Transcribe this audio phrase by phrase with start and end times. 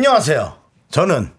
[0.00, 0.56] 안녕하세요.
[0.88, 1.30] 저는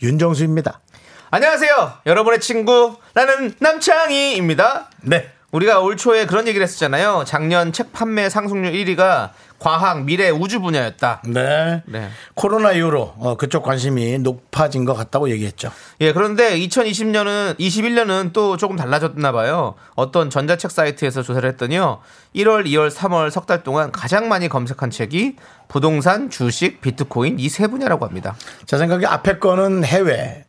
[0.00, 0.80] 윤정수입니다.
[1.28, 1.98] 안녕하세요.
[2.06, 4.88] 여러분의 친구 나는 남창희입니다.
[5.02, 5.30] 네.
[5.56, 7.24] 우리가 올 초에 그런 얘기를 했었잖아요.
[7.26, 11.22] 작년 책 판매 상승률 1위가 과학, 미래, 우주 분야였다.
[11.28, 11.82] 네.
[11.86, 12.10] 네.
[12.34, 15.72] 코로나 이후로 어, 그쪽 관심이 높아진 것 같다고 얘기했죠.
[16.02, 19.74] 예, 그런데 2020년은 21년은 또 조금 달라졌나 봐요.
[19.94, 22.00] 어떤 전자책 사이트에서 조사를 했더니요.
[22.34, 25.36] 1월, 2월, 3월 석 달 동안 가장 많이 검색한 책이
[25.68, 28.34] 부동산, 주식, 비트코인 이 세 분야라고 합니다.
[28.66, 30.44] 제 생각에 앞에 거는 해외,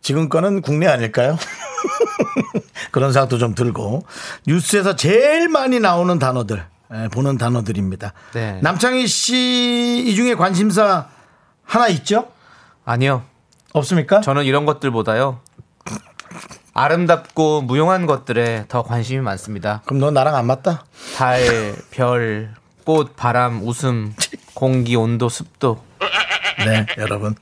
[0.00, 1.36] 지금 거는 국내 아닐까요?
[2.90, 4.04] 그런 생각도 좀 들고
[4.46, 8.12] 뉴스에서 제일 많이 나오는 단어들 예, 보는 단어들입니다.
[8.32, 8.60] 네.
[8.62, 11.08] 남창희 씨 이 중에 관심사
[11.64, 12.28] 하나 있죠?
[12.84, 13.22] 아니요.
[13.74, 14.20] 없습니까?
[14.22, 15.40] 저는 이런 것들보다요.
[16.72, 19.82] 아름답고 무용한 것들에 더 관심이 많습니다.
[19.84, 20.84] 그럼 너 나랑 안 맞다?
[21.16, 22.54] 달, 별,
[22.84, 24.14] 꽃, 바람, 웃음,
[24.54, 25.82] 공기, 온도, 습도.
[26.64, 27.34] 네, 여러분.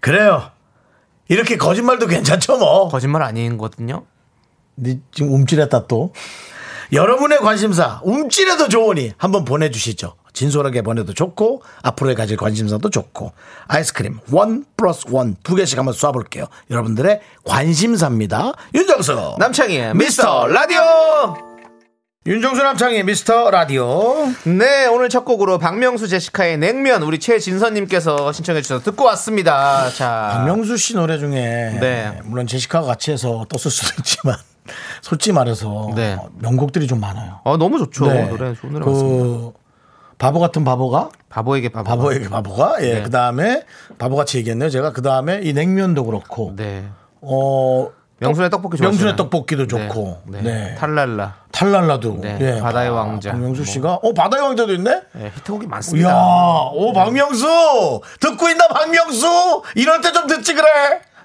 [0.00, 0.50] 그래요.
[1.28, 2.88] 이렇게 거짓말도 괜찮죠, 뭐.
[2.88, 4.04] 거짓말 아니거든요.
[4.74, 6.12] 네 지금 움찔했다 또.
[6.92, 10.14] 여러분의 관심사 움찔해도 좋으니 한번 보내주시죠.
[10.32, 13.32] 진솔하게 보내도 좋고 앞으로의 가질 관심사도 좋고
[13.66, 16.48] 아이스크림 원 플러스 원 두 개씩 한번 쏴볼게요.
[16.70, 18.52] 여러분들의 관심사입니다.
[18.74, 21.57] 윤정수 남창희의 미스터 라디오!
[22.28, 28.84] 윤정수 남창희 미스터 라디오 네, 오늘 첫 곡으로 박명수 제시카의 냉면 우리 최진선님께서 신청해 주셔서
[28.84, 29.88] 듣고 왔습니다.
[29.88, 32.20] 자, 박명수 씨 노래 중에 네.
[32.24, 34.36] 물론 제시카가 같이 해서 떴을 수도 있지만
[35.00, 36.18] 솔직히 말해서 네.
[36.40, 37.40] 명곡들이 좀 많아요.
[37.44, 38.08] 어, 너무 좋죠.
[38.08, 38.28] 네.
[38.28, 39.24] 노래 좋은 노래 많습니다.
[39.24, 39.52] 그
[40.18, 41.88] 바보 같은 바보가 바보에게 바보.
[41.88, 43.02] 바보에게 바보가 예 네.
[43.04, 43.62] 그다음에
[43.96, 46.84] 바보같이 얘기했네요 제가 그다음에 이 냉면도 그렇고 네.
[47.22, 47.88] 어
[48.20, 48.88] 명순의 떡볶이 좋아.
[48.88, 50.42] 명순의 떡볶이도 좋고 네.
[50.42, 50.74] 네.
[50.76, 51.36] 탈랄라.
[51.52, 52.36] 탈랄라도 네.
[52.40, 52.60] 예.
[52.60, 53.30] 바다의 아, 왕자.
[53.30, 53.66] 박명수 뭐.
[53.66, 56.68] 씨가 어 바다의 왕자도 있네 네, 히트곡이 이야 많습니다.
[56.72, 60.66] 오 박명수 듣고 있나 박명수 이럴 때 좀 듣지 그래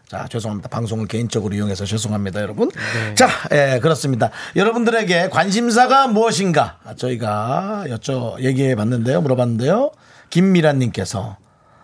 [0.07, 3.15] 자 죄송합니다 방송을 개인적으로 이용해서 죄송합니다 여러분 네.
[3.15, 9.91] 자 예, 그렇습니다 여러분들에게 관심사가 무엇인가 저희가 여쭤 얘기해 봤는데요 물어봤는데요
[10.29, 11.37] 김미란님께서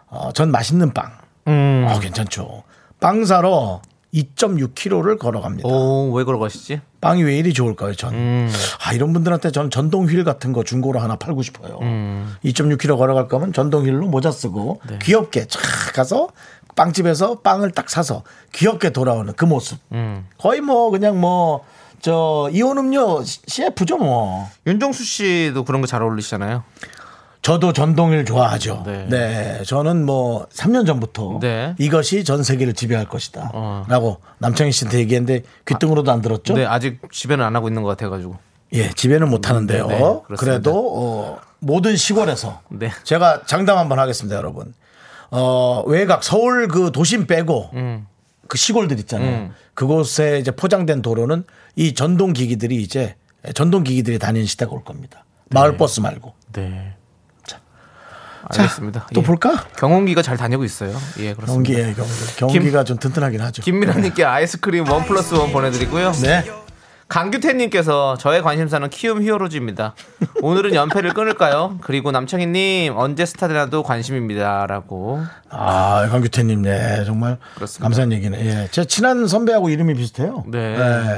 [0.08, 1.12] 어, 전 맛있는 빵
[1.48, 1.88] 음.
[1.90, 2.64] 어, 괜찮죠
[3.00, 3.82] 빵 사러
[4.14, 6.82] 2.6km를 걸어갑니다 오, 왜 걸어가시지?
[7.02, 8.14] 빵이 왜 이리 좋을까요, 전?
[8.14, 8.52] 음.
[8.86, 11.80] 아, 이런 분들한테 저는 전동 휠 같은 거 중고로 하나 팔고 싶어요.
[11.82, 12.36] 음.
[12.44, 15.00] 2.6km 걸어갈 거면 전동 휠로 모자 쓰고 네.
[15.02, 15.60] 귀엽게 쫙
[15.94, 16.30] 가서
[16.76, 19.80] 빵집에서 빵을 딱 사서 귀엽게 돌아오는 그 모습.
[19.92, 20.26] 음.
[20.38, 21.64] 거의 뭐 그냥 뭐
[22.02, 24.48] 저 이온 음료 CF죠 뭐.
[24.66, 26.64] 윤정수 씨도 그런 거 잘 어울리시잖아요.
[27.42, 28.84] 저도 전동휠 좋아하죠.
[28.86, 29.06] 네.
[29.10, 29.64] 네.
[29.66, 31.74] 저는 뭐 3년 전부터 네.
[31.78, 33.52] 이것이 전 세계를 지배할 것이다.
[33.54, 33.86] 어.
[33.88, 36.54] 라고 남창희 씨한테 얘기했는데 귀등으로도 안 들었죠?
[36.54, 38.38] 네, 아직 집에는 안 하고 있는 것 같아가지고.
[38.74, 39.88] 예, 지배는 못 하는데요.
[39.88, 40.36] 네, 네.
[40.38, 42.92] 그래도 어, 모든 시골에서 네.
[43.04, 44.74] 제가 장담 한번 하겠습니다, 여러분.
[45.32, 48.06] 어, 외곽 서울 그 도심 빼고 음.
[48.48, 49.52] 그 시골들 있잖아요.
[49.76, 51.46] 그곳에 이제 포장된 도로는
[51.76, 53.16] 이 전동 기기들이 이제
[53.54, 55.24] 전동 기기들이 다니는 시대가 올 겁니다.
[55.52, 56.34] 마을 버스 말고.
[56.54, 56.96] 네.
[58.50, 59.08] 알겠습니다.
[59.14, 59.26] 또 예.
[59.26, 59.66] 볼까?
[59.78, 60.92] 경운기가 잘 다니고 있어요.
[61.20, 61.54] 예, 그렇습니다.
[61.54, 61.94] 경기에
[62.38, 62.54] 경기.
[62.54, 63.62] 경기가 좀 튼튼하긴 하죠.
[63.62, 66.12] 김미라님께 아이스크림 원 플러스 원 보내드리고요.
[66.24, 66.44] 네.
[67.08, 69.96] 강규태님께서 저의 관심사는 키움 히어로즈입니다.
[70.44, 71.80] 오늘은 연패를 끊을까요?
[71.82, 75.24] 그리고 남창희님 언제 스타 되나도 관심입니다라고.
[75.50, 77.84] 아, 강규태님, 네, 정말 그렇습니다.
[77.84, 78.46] 감사한 얘기네.
[78.46, 78.68] 예.
[78.70, 80.44] 제 친한 선배하고 이름이 비슷해요.
[80.50, 80.76] 네.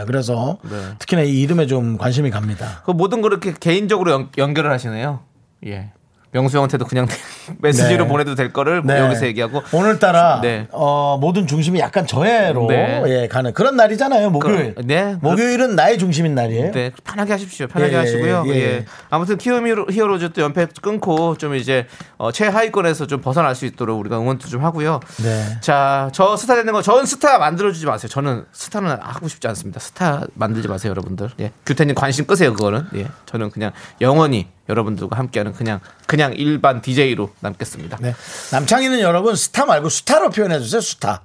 [0.07, 0.77] 그래서 네.
[0.97, 2.83] 특히나 이 이름에 좀 관심이 갑니다.
[2.85, 5.19] 그 모든 걸 이렇게 개인적으로 연, 연결을 하시네요.
[5.65, 5.91] 예.
[6.31, 7.07] 명수 형한테도 그냥
[7.59, 8.09] 메시지로 네.
[8.09, 8.99] 보내도 될 거를 네.
[8.99, 10.67] 여기서 얘기하고 오늘따라 네.
[10.71, 13.03] 어, 모든 중심이 약간 저에게로 네.
[13.07, 14.29] 예, 가는 그런 날이잖아요.
[14.29, 14.75] 목요일.
[14.75, 15.17] 그- 네.
[15.21, 16.71] 목요일은 나의 중심인 날이에요.
[16.71, 17.67] 네, 편하게 하십시오.
[17.67, 18.43] 편하게 예, 하시고요.
[18.47, 18.85] 예, 예, 예.
[19.09, 21.85] 아무튼 키움 히어로- 히어로즈 또 연패 끊고 좀 이제
[22.17, 25.01] 어, 최하위권에서 좀 벗어날 수 있도록 우리가 응원도 좀 하고요.
[25.23, 25.57] 네.
[25.61, 28.09] 자, 저 스타 되는 거, 저는 스타 만들어주지 마세요.
[28.09, 29.79] 저는 스타는 하고 싶지 않습니다.
[29.81, 31.29] 스타 만들지 마세요, 여러분들.
[31.41, 32.85] 예, 규태님 관심 끄세요, 그거는.
[32.95, 37.97] 예, 저는 그냥 영원히 여러분들과 함께하는 그냥 그냥 일반 DJ로 남겠습니다.
[38.01, 38.15] 네.
[38.51, 40.81] 남창희는 여러분 스타 말고 스타로 표현해 주세요.
[40.81, 41.21] 스타.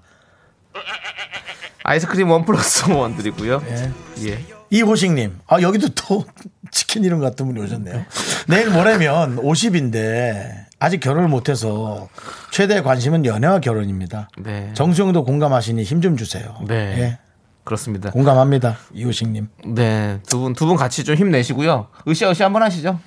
[1.84, 3.62] 아이스크림 원 플러스 원 드리고요.
[3.68, 3.92] 예.
[4.28, 4.44] 예.
[4.70, 5.38] 이호식님.
[5.46, 6.24] 아 여기도 또
[6.72, 8.04] 치킨 이름 같은 분이 오셨네요.
[8.48, 12.08] 내일 모레면 50인데 아직 결혼을 못해서
[12.50, 14.28] 최대 관심은 연애와 결혼입니다.
[14.38, 14.72] 네.
[14.74, 16.56] 정수영도 공감하시니 힘 좀 주세요.
[16.66, 16.74] 네.
[16.98, 17.18] 예,
[17.64, 18.10] 그렇습니다.
[18.10, 18.76] 공감합니다.
[18.92, 19.48] 이호식님.
[19.68, 20.20] 네.
[20.26, 21.86] 두 분, 두 분 같이 좀 힘내시고요.
[22.08, 22.98] 으쌰으쌰 한번 하시죠.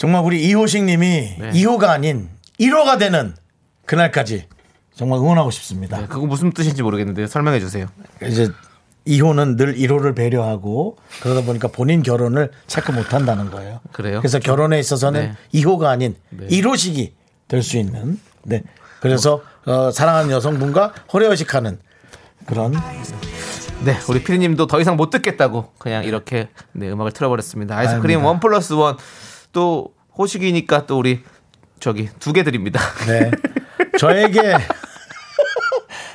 [0.00, 1.50] 정말 우리 이호식 님이 네.
[1.50, 3.34] 2호가 아닌 1호가 되는
[3.84, 4.46] 그날까지
[4.94, 5.98] 정말 응원하고 싶습니다.
[5.98, 7.86] 네, 그거 무슨 뜻인지 모르겠는데 설명해 주세요.
[8.26, 8.48] 이제
[9.06, 13.80] 2호는 늘 1호를 배려하고 그러다 보니까 본인 결혼을 체크 못 한다는 거예요.
[13.92, 14.20] 그래요?
[14.20, 15.60] 그래서 결혼에 있어서는 네.
[15.60, 16.46] 2호가 아닌 네.
[16.46, 17.12] 1호식이
[17.48, 18.62] 될 수 있는 네.
[19.00, 21.78] 그래서 어, 사랑하는 여성분과 호의호식하는
[22.46, 22.72] 그런
[23.84, 27.76] 네, 우리 피디님도 더 이상 못 듣겠다고 그냥 이렇게 네, 음악을 틀어버렸습니다.
[27.76, 28.28] 아이스크림 아닙니다.
[28.28, 28.96] 원 플러스 원
[29.52, 31.20] 또 호식이니까 또 우리
[31.80, 32.80] 저기 두 개 드립니다.
[33.06, 33.30] 네.
[33.98, 34.40] 저에게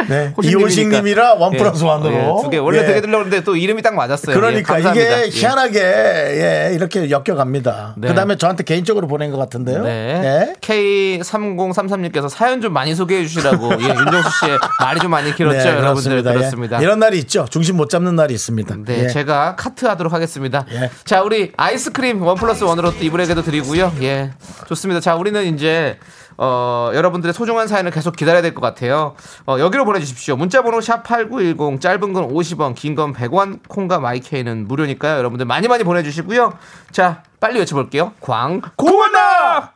[0.09, 0.33] 네.
[0.43, 2.85] 이호식님이라 원 플러스 예, 원으로 예, 두개 원래 예.
[2.85, 4.35] 두개 드리려고 했는데 또 이름이 딱 맞았어요.
[4.35, 5.17] 그러니까 예, 감사합니다.
[5.17, 5.29] 이게 예.
[5.29, 7.95] 희한하게 예, 이렇게 엮여갑니다.
[7.97, 8.07] 네.
[8.09, 9.83] 그다음에 저한테 개인적으로 보낸 것 같은데요.
[9.83, 10.21] 네.
[10.23, 10.55] 예.
[10.61, 16.23] K3033님께서 사연 좀 많이 소개해 주시라고 예, 윤정수 씨의 말이 좀 많이 길었죠, 네, 여러분들
[16.23, 16.79] 그렇습니다.
[16.81, 17.45] 이런 날이 있죠.
[17.49, 18.75] 중심 못 잡는 날이 있습니다.
[18.85, 19.07] 네, 예.
[19.07, 20.65] 제가 카트 하도록 하겠습니다.
[20.71, 20.89] 예.
[21.03, 23.93] 자, 우리 아이스크림 원 플러스 원으로 또 이분에게도 드리고요.
[24.01, 24.31] 예.
[24.67, 24.99] 좋습니다.
[24.99, 25.97] 자, 우리는 이제
[26.37, 29.15] 어, 여러분들의 소중한 사연을 계속 기다려야 될 것 같아요.
[29.47, 30.35] 어, 여기로 보내주십시오.
[30.35, 35.17] 문자번호 샵8910, 짧은 건 50원, 긴 건 100원, 콩과 마이케이는 무료니까요.
[35.17, 36.57] 여러분들 많이 많이 보내주시고요.
[36.91, 38.13] 자, 빨리 외쳐볼게요.
[38.21, 39.73] 광고나!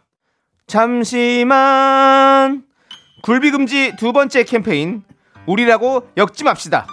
[0.68, 2.64] 잠시만.
[3.24, 5.04] 굴비금지 두 번째 캠페인.
[5.46, 6.88] 우리라고 엮지 맙시다.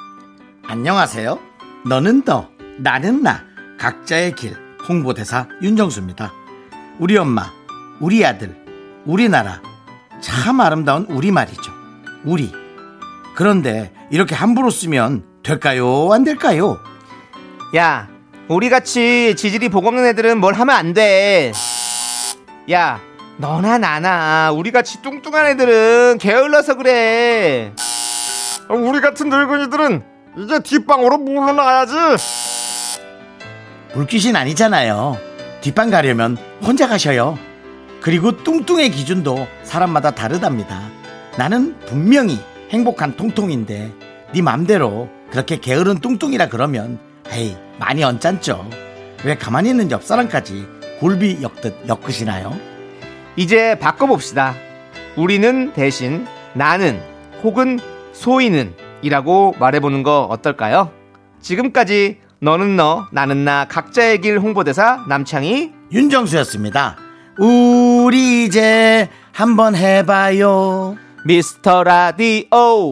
[0.66, 1.38] 안녕하세요.
[1.86, 2.48] 너는 너,
[2.78, 3.44] 나는 나.
[3.78, 4.56] 각자의 길.
[4.88, 6.32] 홍보대사 윤정수입니다.
[6.98, 7.50] 우리 엄마,
[8.00, 8.56] 우리 아들,
[9.06, 9.62] 우리나라.
[10.20, 11.73] 참 아름다운 우리말이죠.
[12.25, 12.53] 우리.
[13.35, 16.11] 그런데 이렇게 함부로 쓰면 될까요?
[16.12, 16.79] 안 될까요?
[17.76, 18.08] 야,
[18.49, 21.53] 우리 같이 지질이 복 없는 애들은 뭘 하면 안 돼.
[22.70, 23.00] 야,
[23.37, 27.73] 너나 나나 우리 같이 뚱뚱한 애들은 게을러서 그래.
[28.69, 30.02] 우리 같은 늙은이들은
[30.38, 31.94] 이제 뒷방으로 물러나야지.
[33.93, 35.19] 불빛이 아니잖아요.
[35.61, 37.38] 뒷방 가려면 혼자 가셔요.
[38.06, 40.81] 그리고 뚱뚱의 기준도 사람마다 다르답니다.
[41.37, 42.38] 나는 분명히
[42.70, 43.93] 행복한 통통인데
[44.32, 47.00] 네 맘대로 그렇게 게으른 뚱뚱이라 그러면
[47.32, 48.70] 에이 많이 언짢죠.
[49.25, 50.69] 왜 가만히 있는 옆 사람까지
[51.00, 52.56] 굴비 엮듯 엮으시나요?
[53.35, 54.55] 이제 바꿔봅시다.
[55.17, 57.02] 우리는 대신 나는
[57.43, 57.81] 혹은
[58.12, 60.93] 소희는 이라고 말해보는 거 어떨까요?
[61.41, 66.99] 지금까지 너는 너, 나는 나 각자의 길 홍보대사 남창희 윤정수였습니다.
[67.38, 70.97] 우 리 이제 한번 해봐요.
[71.25, 72.91] 미스터 라디오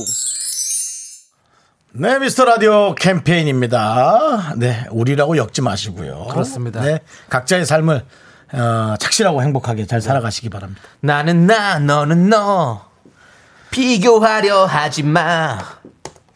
[1.93, 4.55] 네, 미스터 라디오 캠페인입니다.
[4.57, 6.27] 네, 우리라고 엮지 마시고요.
[6.31, 6.81] 그렇습니다.
[6.81, 8.05] 네, 각자의 삶을
[8.53, 10.83] 어, 착실하고 행복하게 잘 살아가시기 바랍니다.
[11.01, 12.87] 나는 나 너는 너
[13.71, 15.59] 비교하려 하지 마.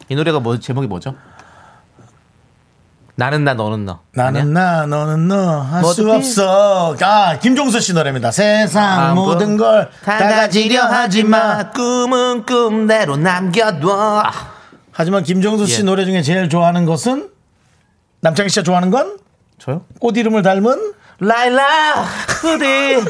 [0.07, 1.15] 이 노래가 뭐 제목이 뭐죠?
[3.19, 3.99] 나는 나 너는 너.
[4.13, 6.95] 나는 나, 너는 너, 할 수 없어.
[7.01, 8.31] 아, 김종수 씨 노래입니다.
[8.31, 11.69] 세상 아, 뭐, 모든 걸 다 가지려 하지 마.
[11.71, 14.23] 꿈은 꿈대로 남겨둬.
[14.93, 15.83] 하지만 김종수 씨 예.
[15.83, 17.29] 노래 중에 제일 좋아하는 것은
[18.21, 19.17] 남창희 씨가 좋아하는 건?
[19.57, 19.81] 저요?
[19.99, 20.93] 꽃 이름을 닮은?
[21.19, 22.05] 라일락
[22.41, 23.03] 부디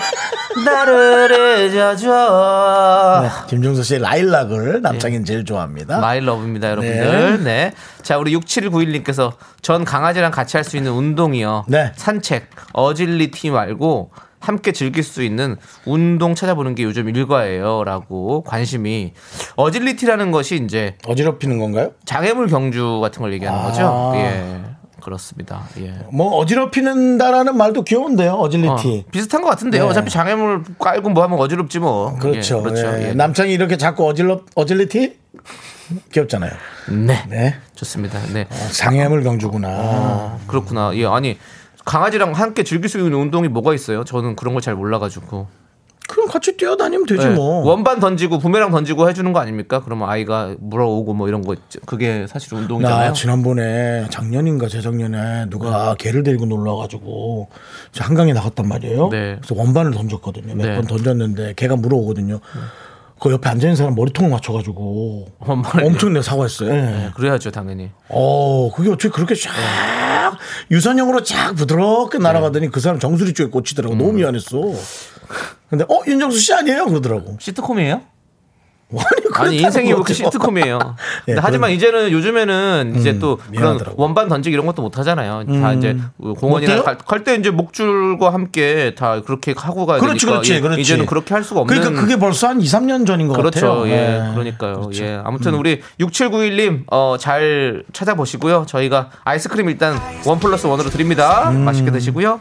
[0.66, 3.22] 나를 잊어줘.
[3.22, 6.00] 네, 김종수 씨의 라일락을 남창희는 제일 좋아합니다.
[6.00, 7.44] 마일 러브입니다, 여러분들.
[7.44, 7.72] 네.
[8.02, 11.66] 자, 우리 6791님께서 전 강아지랑 같이 할 수 있는 운동이요.
[11.68, 11.92] 네.
[11.96, 17.84] 산책, 어질리티 말고 함께 즐길 수 있는 운동 찾아보는 게 요즘 일과예요.
[17.84, 19.14] 라고 관심이.
[19.56, 21.92] 어질리티라는 것이 이제 어지럽히는 건가요?
[22.06, 23.64] 장애물 경주 같은 걸 얘기하는 아.
[23.64, 24.14] 거죠.
[24.16, 24.62] 예.
[25.10, 25.64] 그렇습니다.
[25.80, 25.94] 예.
[26.12, 28.34] 뭐 어지럽히는다라는 말도 귀여운데요.
[28.34, 29.06] 어, 어질리티.
[29.12, 29.84] 비슷한 것 같은데요.
[29.84, 29.90] 네.
[29.90, 32.16] 어차피 장애물 깔고 뭐 하면 어지럽지 뭐.
[32.20, 32.60] 그렇죠.
[32.60, 32.88] 예, 그렇죠.
[33.00, 33.10] 예.
[33.10, 33.14] 예.
[33.14, 35.18] 남창이 이렇게 자꾸 어질러 어질리티
[36.14, 36.52] 귀엽잖아요.
[36.92, 37.24] 네.
[37.28, 37.56] 네.
[37.74, 38.20] 좋습니다.
[38.34, 38.48] 네.
[38.72, 39.68] 장애물 경주구나.
[39.68, 40.92] 아, 그렇구나.
[40.96, 41.40] 예, 아니
[41.86, 44.04] 강아지랑 함께 즐길 수 있는 운동이 뭐가 있어요?
[44.04, 45.48] 저는 그런 걸 잘 몰라가지고.
[46.20, 47.34] 그럼 같이 뛰어다니면 되지 네.
[47.34, 47.66] 뭐.
[47.66, 49.82] 원반 던지고 부메랑 던지고 해주는 거 아닙니까?
[49.84, 51.80] 그러면 아이가 물어오고 뭐 이런 거 있죠.
[51.86, 53.08] 그게 사실 운동이잖아요.
[53.08, 57.48] 나 지난번에 작년인가 재작년에 누가 개를 데리고 놀러 와가지고
[57.94, 59.08] 저 한강에 나갔단 말이에요.
[59.10, 59.38] 네.
[59.42, 60.56] 그래서 원반을 던졌거든요.
[60.56, 60.76] 몇 네.
[60.76, 62.42] 번 던졌는데 개가 물어오거든요.
[63.22, 66.70] 그 옆에 앉아 있는 사람 머리통을 맞춰가지고 엄청 내가 사과했어요.
[66.70, 66.74] 예.
[66.82, 67.92] 네, 그래야죠, 당연히.
[68.10, 69.52] 어, 그게 어떻게 그렇게 쫙
[70.72, 73.96] 유선형으로 쫙 부드럽게 날아가더니 그 사람 정수리 쪽에 꽂히더라고.
[73.96, 74.58] 너무 미안했어.
[75.70, 76.86] 근데 어 윤정수 씨 아니에요?
[76.86, 77.38] 그러더라고.
[77.40, 78.02] 시트콤이에요?
[79.36, 80.80] 아니 인생이 왜 이렇게 그렇다고 시트콤이에요.
[81.28, 84.02] 예, 근데 하지만 그런- 이제는 요즘에는 이제 또 그런 미안하더라고.
[84.02, 85.44] 원반 던지기 이런 것도 못 하잖아요.
[85.62, 86.82] 다 이제 공원이나?
[86.84, 90.82] 갈 때 이제 목줄과 함께 다 그렇게 하고 가야 그렇지, 되니까 그렇지, 예, 그렇지.
[90.82, 93.68] 이제는 그렇게 할 수가 없는 그러니까 그게 벌써 한 2, 3년 전인 것 그렇죠.
[93.68, 93.88] 같아요.
[93.90, 93.92] 예.
[93.92, 94.34] 예.
[94.34, 94.90] 그러니까요.
[94.96, 95.22] 예.
[95.24, 98.66] 아무튼 우리 6791님 어, 잘 찾아보시고요.
[98.68, 101.52] 저희가 아이스크림 일단 원 플러스 원으로 드립니다.
[101.52, 101.64] 음.
[101.64, 102.40] 맛있게 드시고요.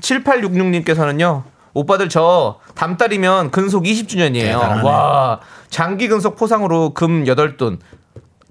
[0.00, 1.44] 7866님께서는요.
[1.74, 4.52] 오빠들 저 다음 달이면 근속 20주년이에요.
[4.60, 4.82] 대단하네.
[4.82, 5.40] 와.
[5.68, 7.78] 장기 근속 포상으로 금 8돈.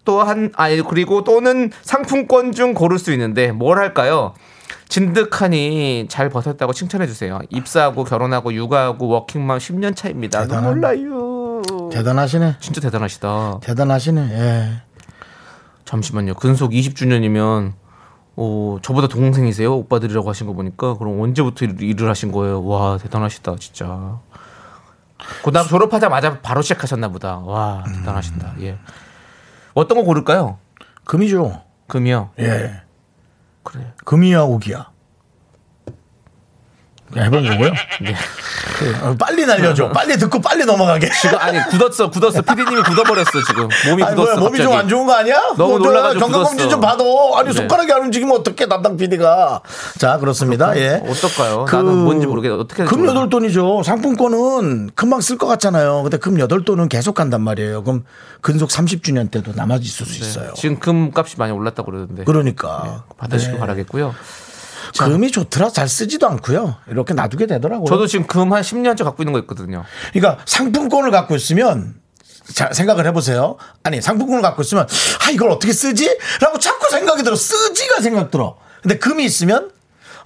[0.06, 4.34] 또한 아니 그리고 또는 상품권 중 고를 수 있는데 뭘 할까요?
[4.89, 7.39] 진득하니 잘 버텼다고 칭찬해 주세요.
[7.50, 10.42] 입사하고 결혼하고 육아하고 워킹맘 10년 차입니다.
[10.42, 10.68] 대단하네.
[10.75, 11.62] 몰라요.
[11.92, 12.58] 대단하시네.
[12.60, 13.60] 진짜 대단하시다.
[13.63, 14.22] 대단하시네.
[14.32, 14.82] 예.
[15.86, 16.36] 잠시만요.
[16.36, 17.74] 근속 20주년이면
[18.35, 19.73] 어, 저보다 동생이세요?
[19.75, 22.65] 오빠들이라고 하신 거 보니까 그럼 언제부터 일- 일을 하신 거예요?
[22.65, 24.19] 와 대단하시다 진짜.
[25.43, 27.37] 고등학교 졸업하자마자 바로 시작하셨나 보다.
[27.37, 28.55] 와 대단하신다.
[28.61, 28.77] 예.
[29.73, 30.57] 어떤 거 고를까요?
[31.05, 31.61] 금이죠.
[31.87, 32.31] 금이요.
[32.39, 32.81] 예.
[33.63, 33.93] 그래.
[34.03, 34.89] 금이야 오기야.
[37.22, 37.72] 해본 거고요.
[38.01, 38.15] 네.
[38.77, 39.89] 그, 어, 빨리 날려줘.
[39.89, 41.10] 빨리 듣고 빨리 넘어가게.
[41.22, 42.41] 지금 아니 굳었어 굳었어.
[42.43, 43.67] PD님이 굳어버렸어 지금.
[43.89, 44.39] 몸이 아니, 뭐야, 굳었어.
[44.41, 44.74] 몸이 좀.
[44.74, 45.39] 안 좋은 거 아니야?
[45.58, 46.70] 너무 뭐, 저 놀라가지고 건강검진.
[46.70, 47.53] 좀 봐도 아니 네.
[47.53, 49.62] 손가락이 안 움직이면 어떻게 담당 PD가
[50.00, 50.75] 자 그렇습니다.
[50.77, 51.01] 예.
[51.08, 51.65] 어떨까요?
[51.72, 53.05] 나는 뭔지 모르겠- 어떻게 금.
[53.05, 53.84] 여덟 돈이죠.
[53.84, 56.01] 상품권은 금방 쓸 것 같잖아요.
[56.03, 57.84] 근데 금 여덟 돈은 계속 간단 말이에요.
[57.84, 58.03] 그럼
[58.41, 60.48] 근속 30주년 때도 남아 있을 수 있어요.
[60.48, 60.53] 네.
[60.55, 63.60] 지금 금 값이 많이 올랐다고 그러는데 그러니까 받으시길 네.
[63.60, 64.13] 바라겠고요.
[64.99, 66.75] 금이 좋더라 잘 쓰지도 않고요.
[66.87, 67.85] 이렇게 놔두게 되더라고요.
[67.87, 69.83] 저도 지금 금 한 10년째 갖고 있는 거 있거든요.
[70.13, 71.95] 그러니까 상품권을 갖고 있으면
[72.53, 73.57] 자, 생각을 해보세요.
[73.83, 74.85] 아니 상품권을 갖고 있으면
[75.25, 76.17] 아 이걸 어떻게 쓰지?
[76.41, 77.35] 라고 자꾸 생각이 들어.
[77.35, 78.57] 쓰지가 생각 들어.
[78.81, 79.71] 근데 금이 있으면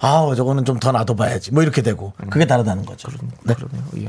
[0.00, 1.52] 아 저거는 좀 더 놔둬봐야지.
[1.52, 3.08] 뭐 이렇게 되고 그게 다르다는 거죠.
[3.44, 3.54] 네.
[3.54, 3.82] 그러네요.
[3.98, 4.08] 예.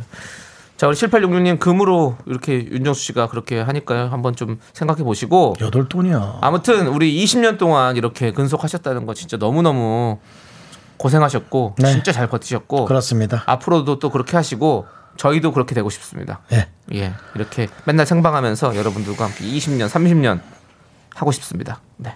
[0.79, 4.05] 자, 우리 7866님 금으로 이렇게 윤정수 씨가 그렇게 하니까요.
[4.05, 5.55] 한번 좀 생각해 보시고.
[5.59, 6.37] 여덟 돈이야.
[6.39, 10.19] 아무튼 우리 20년 동안 이렇게 근속하셨다는 거 진짜 너무너무
[10.95, 11.91] 고생하셨고 네.
[11.91, 13.43] 진짜 잘 버티셨고 그렇습니다.
[13.45, 16.39] 앞으로도 또 그렇게 하시고 저희도 그렇게 되고 싶습니다.
[16.53, 16.69] 예.
[16.93, 17.11] 예.
[17.35, 20.39] 이렇게 맨날 생방하면서 여러분들과 함께 20년, 30년
[21.13, 21.81] 하고 싶습니다.
[21.97, 22.15] 네.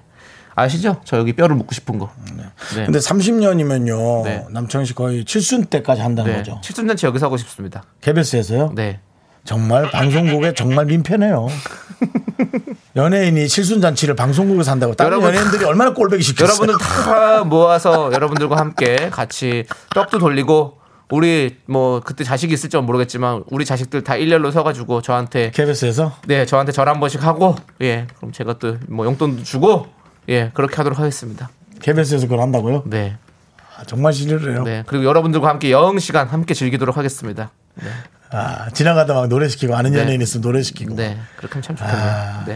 [0.56, 0.98] 아시죠?
[1.06, 2.10] 저 여기 뼈를 묻고 싶은 거.
[2.36, 2.44] 네.
[2.86, 4.24] 근데 30년이면요.
[4.24, 4.46] 네.
[4.52, 6.38] 남창희 씨 거의 칠순 때까지 한다는 네.
[6.38, 6.60] 거죠.
[6.64, 7.84] 칠순 잔치 여기서 하고 싶습니다.
[8.02, 8.74] KBS에서요.
[8.76, 9.00] 네.
[9.46, 11.48] 정말 방송국에 정말 민폐네요.
[12.96, 16.48] 연예인이 칠순 잔치를 방송국에서 한다고 다른 여러분, 연예인들이 얼마나 꼴배기 시켰어요.
[16.68, 20.78] 여러분들 다 모아서 여러분들과 함께 같이 떡도 돌리고
[21.12, 26.72] 우리 뭐 그때 자식이 있을지 모르겠지만 우리 자식들 다 일렬로 서가지고 저한테 KBS에서 네 저한테
[26.72, 29.88] 절 한 번씩 하고 예 그럼 제가 또 뭐 용돈도 주고
[30.30, 31.50] 예 그렇게 하도록 하겠습니다.
[31.82, 32.84] KBS에서 그걸 한다고요?
[32.86, 33.18] 네.
[33.78, 34.64] 아, 정말 싫으래요.
[34.64, 37.52] 네 그리고 여러분들과 함께 여행 시간 함께 즐기도록 하겠습니다.
[38.32, 40.00] 아, 지나가다 막 노래 시키고 아는 네.
[40.00, 40.96] 연예인 있으면 노래 시키고.
[40.96, 42.44] 네 그렇게 하면 참 좋겠네요.
[42.48, 42.56] 네.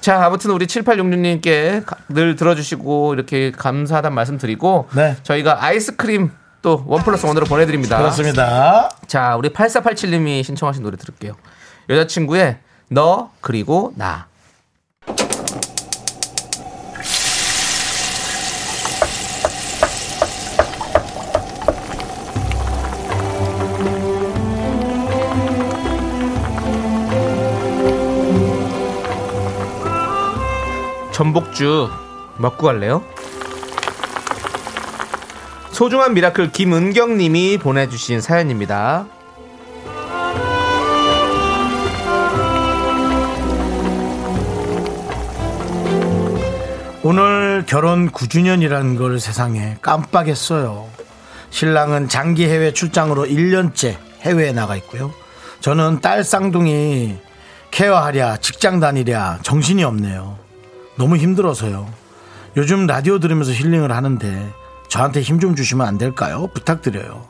[0.00, 5.16] 자 아무튼 우리 7866님께 늘 들어주시고 이렇게 감사하다는 말씀 드리고 네.
[5.22, 6.30] 저희가 아이스크림
[6.62, 7.98] 또 원 플러스 원으로 보내드립니다.
[7.98, 8.90] 그렇습니다.
[9.06, 11.34] 자, 우리 8487님이 신청하신 노래 들을게요.
[11.88, 12.58] 여자친구의
[12.88, 14.26] 너 그리고 나.
[31.16, 31.90] 전복죽
[32.36, 33.02] 먹고 갈래요?
[35.72, 39.06] 소중한 미라클 김은경 님이 보내주신 사연입니다.
[47.02, 50.86] 오늘 결혼 9주년이라는 걸 세상에 깜빡했어요.
[51.48, 55.14] 신랑은 장기 해외 출장으로 1년째 해외에 나가 있고요.
[55.60, 57.16] 저는 딸 쌍둥이
[57.70, 60.45] 케어하랴, 직장 다니랴, 정신이 없네요.
[60.96, 61.86] 너무 힘들어서요.
[62.56, 64.52] 요즘 라디오 들으면서 힐링을 하는데
[64.88, 66.48] 저한테 힘 좀 주시면 안 될까요?
[66.54, 67.24] 부탁드려요.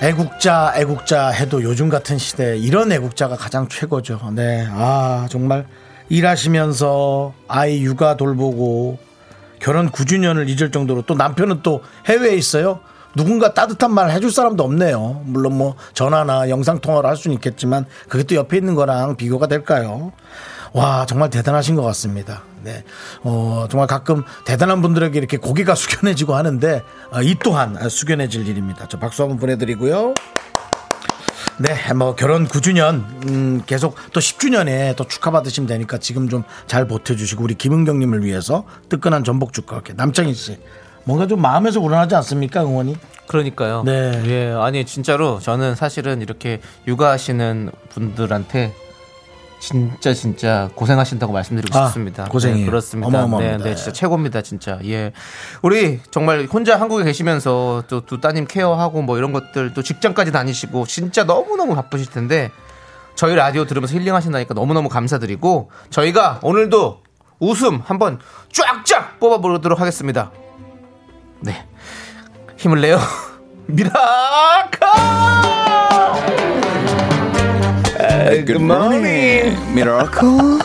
[0.00, 4.30] 애국자, 애국자 해도 요즘 같은 시대에 이런 애국자가 가장 최고죠.
[4.32, 4.66] 네.
[4.70, 5.66] 아, 정말
[6.08, 8.98] 일하시면서 아이 육아 돌보고
[9.58, 12.78] 결혼 9주년을 잊을 정도로 또 남편은 또 해외에 있어요.
[13.14, 15.22] 누군가 따뜻한 말 해줄 사람도 없네요.
[15.24, 20.12] 물론 뭐 전화나 영상 통화를 할 수는 있겠지만 그게 또 옆에 있는 거랑 비교가 될까요?
[20.72, 22.42] 와, 정말 대단하신 것 같습니다.
[22.62, 22.84] 네.
[23.22, 28.86] 어, 정말 가끔 대단한 분들에게 이렇게 고개가 숙연해지고 하는데 어, 이 또한 숙연해질 일입니다.
[28.88, 30.14] 저 박수 한번 보내드리고요.
[31.60, 37.54] 네, 뭐 결혼 9주년 음, 계속 또 10주년에 또 축하받으시면 되니까 지금 좀잘 버텨주시고 우리
[37.54, 40.58] 김은경님을 위해서 뜨끈한 전복죽과 함께 남창희 씨
[41.08, 42.94] 뭔가 좀 마음에서 우러나지 않습니까, 응원이?
[43.28, 43.82] 그러니까요.
[43.82, 44.22] 네.
[44.26, 48.74] 예, 아니 진짜로 저는 사실은 이렇게 육아하시는 분들한테
[49.58, 52.24] 진짜 진짜 고생하신다고 말씀드리고 아, 싶습니다.
[52.26, 52.60] 고생이에요.
[52.66, 53.08] 네, 그렇습니다.
[53.08, 53.64] 어마어마합니다.
[53.64, 54.78] 네, 네, 진짜 최고입니다, 진짜.
[54.84, 55.12] 예,
[55.62, 60.84] 우리 정말 혼자 한국에 계시면서 또 두 따님 케어하고 뭐 이런 것들 또 직장까지 다니시고
[60.84, 62.50] 진짜 너무 너무 바쁘실 텐데
[63.14, 67.00] 저희 라디오 들으면서 힐링하신다니까 너무 너무 감사드리고 저희가 오늘도
[67.40, 68.18] 웃음 한번
[68.52, 70.30] 쫙쫙 뽑아보도록 하겠습니다.
[71.40, 71.64] 네,
[72.56, 72.98] 힘을 내요.
[73.66, 73.98] 미라카!
[78.46, 79.56] Good morning.
[79.72, 80.58] Miracle.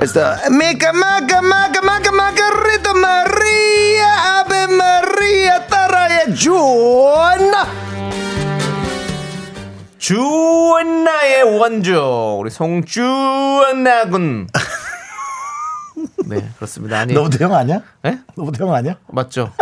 [0.00, 7.66] It's the Mica Maca Maca Maca Margarita Maria Ave Maria 따라해 주나
[9.98, 14.46] 주원나의 원조 우리 송주원나 군.
[16.26, 16.98] 네 그렇습니다.
[17.00, 17.80] 아니 너무 대형 아니야?
[18.02, 18.18] 네?
[18.34, 18.96] 너무 대형 아니야?
[19.08, 19.52] 맞죠?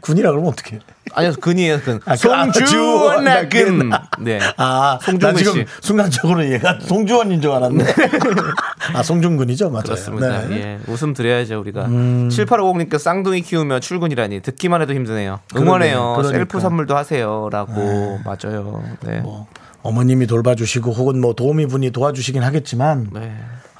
[0.00, 0.80] 군이라 그러면 어떡해.
[1.12, 2.00] 아니요 근이에요 근.
[2.04, 3.90] 아, 그- 아, 송주원나군.
[4.20, 4.38] 네.
[4.56, 5.64] 아, 나 송중근 지금 씨.
[5.80, 7.84] 순간적으로 얘가 송주원인 줄 알았네.
[8.94, 9.82] 아, 송중근이죠, 맞아요.
[9.84, 10.40] 그렇습니다.
[10.40, 10.44] 네.
[10.46, 10.52] 음.
[10.52, 10.92] 예.
[10.92, 11.86] 웃음 드려야죠, 우리가.
[11.86, 15.40] 7850님께 쌍둥이 키우며 출근이라니 듣기만 해도 힘드네요.
[15.56, 16.14] 응원해요.
[16.16, 16.36] 그러니까.
[16.38, 17.48] 셀프 선물도 하세요.
[17.50, 18.18] 라고.
[18.24, 18.82] 맞아요.
[19.02, 19.20] 네.
[19.20, 19.46] 뭐,
[19.82, 23.36] 어머님이 돌봐주시고 혹은 뭐 도우미 분이 도와주시긴 하겠지만 네.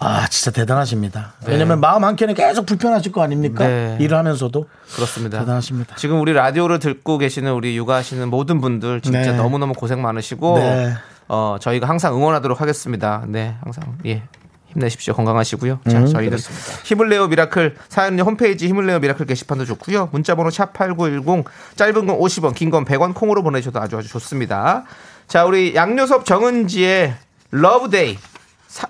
[0.06, 1.32] 아 진짜 대단하십니다.
[1.46, 3.66] 왜냐면 마음 한 켠에 계속 불편하실 거 아닙니까?
[3.66, 3.96] 네.
[4.00, 5.38] 일을 하면서도 그렇습니다.
[5.40, 5.96] 대단하십니다.
[5.96, 9.32] 지금 우리 라디오를 듣고 계시는 우리 육아하시는 모든 분들 진짜 네.
[9.32, 10.92] 너무 너무 고생 많으시고 네.
[11.28, 13.25] 어, 저희가 항상 응원하도록 하겠습니다.
[13.26, 14.23] 네, 항상 예.
[14.66, 15.14] 힘내십시오.
[15.14, 15.78] 건강하시고요.
[15.88, 16.37] 자, 음, 저희는
[16.84, 20.08] 힘을 내요 미라클 사연 홈페이지 힘을 내요 미라클 게시판도 좋고요.
[20.12, 21.44] 문자 번호 샵8910
[21.76, 24.84] 짧은 건 50원, 긴 건 100원 콩으로 보내 주셔도 아주 아주 좋습니다.
[25.28, 27.14] 자, 우리 양요섭 정은지의
[27.52, 28.19] Love Day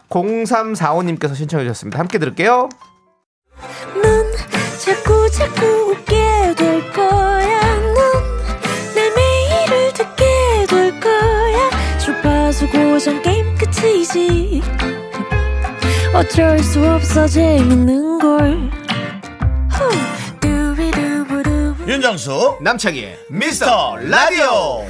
[0.08, 1.98] 0345님께서 신청해 주셨습니다.
[1.98, 2.68] 함께 들을게요.
[4.02, 4.32] 넌
[4.78, 7.76] 자꾸 자꾸 웃게 될 거야.
[7.80, 11.98] 넌 내 매일을 듣게 될 거야.
[11.98, 14.62] 주파수 고정 게임 끝이지.
[16.14, 18.70] 어쩔 수 없어 재밌는 걸.
[19.70, 20.14] 후.
[21.86, 24.86] 윤정수 남창희의 미스터 라디오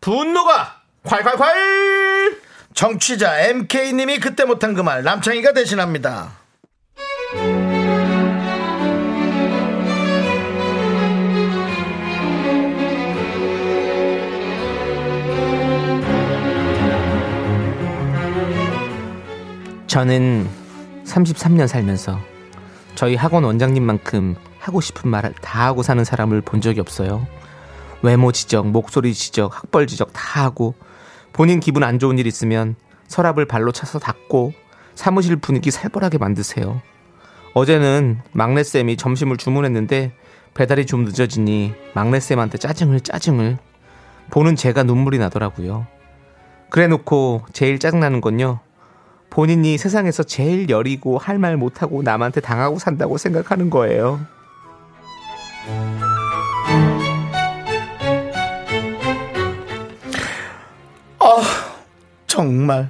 [0.00, 2.38] 분노가 콸콸콸!
[2.74, 6.32] 정취자 MK님이 그때 못한 그 말 남창희가 대신합니다.
[19.86, 20.46] 저는
[21.04, 22.20] 33년 살면서
[22.94, 27.26] 저희 학원 원장님만큼 하고 싶은 말을 다 하고 사는 사람을 본 적이 없어요.
[28.02, 30.74] 외모 지적, 목소리 지적, 학벌 지적 다 하고
[31.32, 32.76] 본인 기분 안 좋은 일 있으면
[33.08, 34.52] 서랍을 발로 차서 닫고
[34.94, 36.80] 사무실 분위기 살벌하게 만드세요.
[37.54, 40.12] 어제는 막내쌤이 점심을 주문했는데
[40.54, 43.58] 배달이 좀 늦어지니 막내쌤한테 짜증을 짜증을
[44.30, 45.86] 보는 제가 눈물이 나더라고요.
[46.70, 48.60] 그래 놓고 제일 짜증나는 건요.
[49.30, 54.20] 본인이 세상에서 제일 여리고 할 말 못하고 남한테 당하고 산다고 생각하는 거예요.
[62.48, 62.88] 정말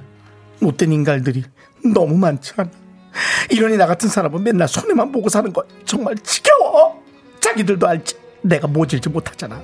[0.59, 1.43] 못된 인간들이
[1.91, 2.69] 너무 많잖아.
[3.49, 7.01] 이러니 나 같은 사람은 맨날 손해만 보고 사는 거 정말 지겨워.
[7.39, 8.15] 자기들도 알지.
[8.43, 9.59] 내가 모질지 못하잖아.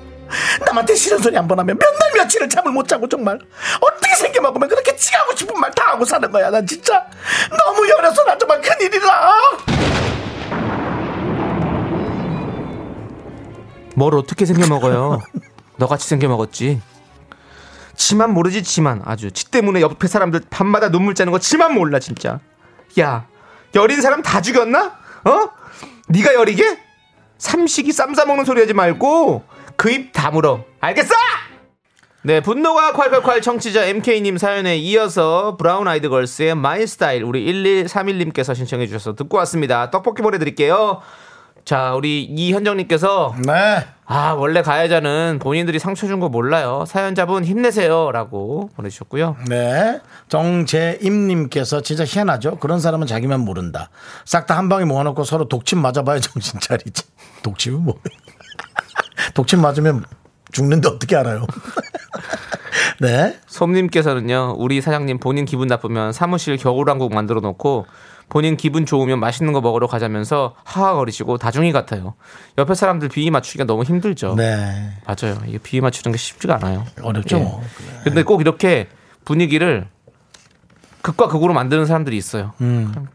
[0.66, 3.38] 남한테 싫은 소리 한 번 하면 몇 날 며칠을 잠을 못 자고 정말
[3.80, 6.50] 어떻게 생겨먹으면 그렇게 지가 하고 싶은 말 다 하고 사는 거야.
[6.50, 7.06] 난 진짜
[7.56, 9.06] 너무 여려서 나 정말 큰일이다.
[13.94, 15.22] 뭘 어떻게 생겨 먹어요?
[15.76, 16.80] 너같이 생겨 먹었지.
[17.96, 22.40] 지만 모르지 지만 아주 지 때문에 옆에 사람들 밤마다 눈물 짜는 거 지만 몰라 진짜.
[23.00, 23.26] 야
[23.74, 24.98] 여린 사람 다 죽였나?
[25.24, 25.50] 어?
[26.08, 26.78] 네가 여리게?
[27.38, 29.44] 삼식이 쌈 싸먹는 소리 하지 말고
[29.76, 30.64] 그 입 다물어.
[30.80, 31.14] 알겠어?
[32.22, 37.44] 네, 분노가 콸콸콸 청취자 MK님 사연에 이어서 브라운 아이드 걸스의 My Style 우리
[37.84, 39.90] 1131님께서 신청해 주셔서 듣고 왔습니다.
[39.90, 41.02] 떡볶이 보내드릴게요.
[41.64, 43.86] 자, 우리 이현정님께서 네.
[44.08, 46.84] 아, 원래 가해자는 본인들이 상처 준 거 몰라요.
[46.86, 48.12] 사연자분 힘내세요.
[48.12, 49.36] 라고 보내주셨고요.
[49.48, 50.00] 네.
[50.28, 52.56] 정재임님께서 진짜 희한하죠.
[52.58, 53.90] 그런 사람은 자기만 모른다.
[54.24, 57.02] 싹 다 한 방에 모아놓고 서로 독침 맞아봐야 정신 차리지.
[57.42, 57.96] 독침은 뭐?
[59.34, 60.04] 독침 맞으면
[60.52, 61.44] 죽는데 어떻게 알아요?
[63.00, 63.38] 네.
[63.46, 67.86] 솜님께서는요, 우리 사장님 본인 기분 나쁘면 사무실 겨울왕국 만들어 놓고
[68.28, 72.14] 본인 기분 좋으면 맛있는 거 먹으러 가자면서 하하거리시고 다중이 같아요.
[72.58, 74.34] 옆에 사람들 비위 맞추기가 너무 힘들죠.
[74.36, 74.92] 네.
[75.06, 75.38] 맞아요.
[75.46, 76.84] 이게 비위 맞추는 게 쉽지가 않아요.
[77.02, 77.36] 어렵죠.
[77.38, 77.40] 예.
[77.42, 77.62] 뭐.
[78.04, 78.88] 근데 꼭 이렇게
[79.24, 79.86] 분위기를
[81.02, 82.52] 극과 극으로 만드는 사람들이 있어요.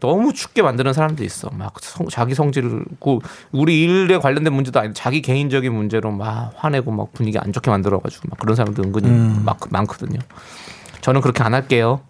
[0.00, 1.50] 너무 춥게 만드는 사람들이 있어.
[1.52, 3.18] 막 성- 자기 성질을 그
[3.52, 8.28] 우리 일에 관련된 문제도 아니고 자기 개인적인 문제로 막 화내고 막 분위기 안 좋게 만들어가지고
[8.30, 9.10] 막 그런 사람들 은근히
[9.44, 10.18] 막 많거든요.
[11.02, 12.00] 저는 그렇게 안 할게요.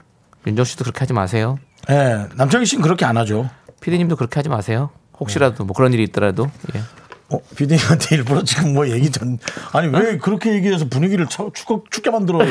[0.46, 1.58] 윤정 씨도 그렇게 하지 마세요.
[1.90, 3.48] 예, 남창희 씨는 그렇게 안 하죠.
[3.80, 4.90] 피디님도 그렇게 하지 마세요.
[5.18, 6.80] 혹시라도 뭐 그런 일이 있더라도 예.
[7.34, 9.38] 어, 비디님한테 일부러 지금 뭐 얘기 전
[9.72, 12.44] 아니 왜 그렇게 얘기해서 분위기를 차, 춥, 춥게 만들어요?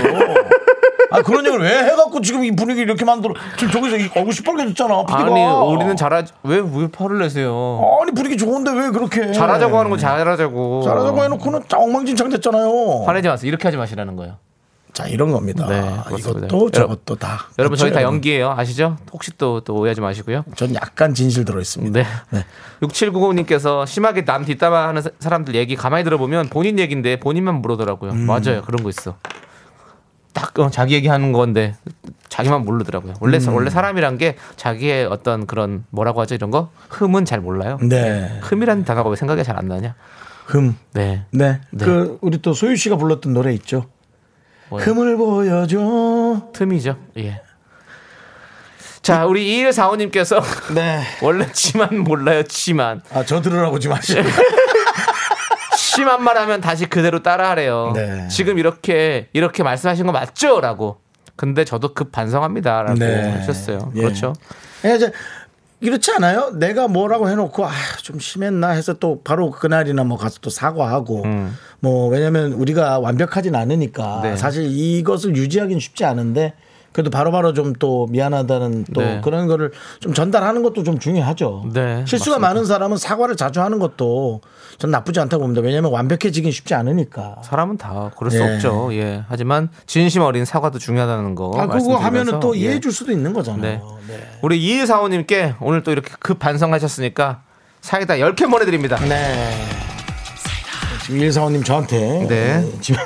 [1.12, 3.34] 아 그런 얘기를 왜 해갖고 지금 이 분위기 이렇게 만들어?
[3.58, 5.06] 지금 저기서 이 얼굴 시뻘개졌잖아.
[5.06, 5.26] PD가.
[5.26, 5.42] 아니
[5.74, 7.82] 우리는 잘하지 왜왜 화를 내세요?
[8.02, 9.32] 아니 분위기 좋은데 왜 그렇게?
[9.34, 10.84] 잘하자고 하는 건 잘하자고.
[10.84, 13.04] 잘하자고 해놓고는 엉망진창 됐잖아요.
[13.06, 13.48] 화내지 마세요.
[13.50, 14.38] 이렇게 하지 마시라는 거예요.
[14.94, 15.68] 자 이런 겁니다.
[15.68, 15.82] 네.
[16.18, 17.48] 이것도 저것도 다.
[17.58, 18.02] 여러분 저희 다?
[18.02, 18.52] 연기예요.
[18.52, 18.98] 아시죠?
[19.14, 20.44] 혹시 또, 또 오해하지 마시고요.
[20.56, 22.02] 전 약간 진실 들어 있습니다.
[22.32, 22.46] 네.
[22.82, 28.12] 6790님께서 심하게 남 뒷담화 하는 사- 사람들 얘기 가만히 들어보면 본인 얘기인데 본인만 모르더라고요.
[28.12, 28.26] 음.
[28.26, 28.62] 맞아요.
[28.66, 29.16] 그런 거 있어.
[30.34, 31.76] 딱 어, 자기 얘기하는 건데
[32.30, 33.14] 자기만 모르더라고요.
[33.20, 33.54] 원래 음.
[33.54, 37.78] 원래 사람이란 게 자기의 어떤 그런 뭐라고 하죠 이런 거 흠은 잘 몰라요.
[37.82, 38.40] 네.
[38.42, 39.96] 흠이라는 단어가 왜 생각이 잘 안 나냐?
[40.46, 40.76] 흠.
[40.94, 41.26] 네.
[41.32, 41.60] 네.
[41.72, 41.86] 네.
[41.86, 43.86] 그 우리 또 소유 씨가 불렀던 노래 있죠.
[44.72, 44.84] 뭐요?
[44.84, 46.50] 흠을 보여줘.
[46.54, 46.98] 틈이죠.
[47.18, 47.42] 예.
[49.02, 50.42] 자, 우리 2145님께서
[50.74, 51.04] 네.
[51.22, 53.02] 원래 치만 몰라요, 치만.
[53.14, 54.22] 아 저 들으라고 지 마시고.
[55.76, 57.92] 심한 말 하면 다시 그대로 따라하래요.
[57.96, 58.28] 네.
[58.30, 60.62] 지금 이렇게 이렇게 말씀하신 거 맞죠?
[60.62, 61.02] 라고.
[61.36, 63.32] 근데 저도 급 반성합니다 라고 네.
[63.40, 63.92] 하셨어요.
[63.96, 64.02] 예.
[64.02, 64.34] 그렇죠.
[64.86, 65.12] 예, 이제
[65.82, 66.52] 이렇지 않아요?
[66.56, 71.24] 내가 뭐라고 해놓고 아 좀 심했나 해서 또 바로 그날이나 뭐 가서 또 사과하고
[71.80, 74.22] 뭐 왜냐면 우리가 완벽하진 않으니까 음.
[74.24, 74.38] 네.
[74.38, 76.54] 사실 이것을 유지하기는 쉽지 않은데
[76.92, 79.22] 그래도 바로바로 좀 또 미안하다는 또 네.
[79.24, 81.66] 그런 거를 좀 전달하는 것도 좀 중요하죠.
[81.74, 82.40] 네, 실수가 맞습니다.
[82.40, 84.42] 많은 사람은 사과를 자주 하는 것도
[84.78, 85.62] 전 나쁘지 않다고 봅니다.
[85.62, 87.38] 왜냐하면 완벽해지긴 쉽지 않으니까.
[87.44, 88.54] 사람은 다 그럴 수 예.
[88.56, 88.90] 없죠.
[88.94, 89.24] 예.
[89.28, 91.54] 하지만 진심 어린 사과도 중요하다는 거.
[91.58, 92.60] 아, 그거 하면은 또 예.
[92.60, 93.36] 이해해 줄 수도 있는 네.
[93.36, 93.98] 거잖아요.
[94.08, 94.20] 네.
[94.42, 97.42] 우리 2145님께 오늘 또 이렇게 급 반성하셨으니까
[97.82, 98.98] 사이다 10캔 보내드립니다.
[99.00, 99.54] 네.
[101.04, 102.80] 지금 일사원님 저한테 네.
[102.82, 102.98] 집에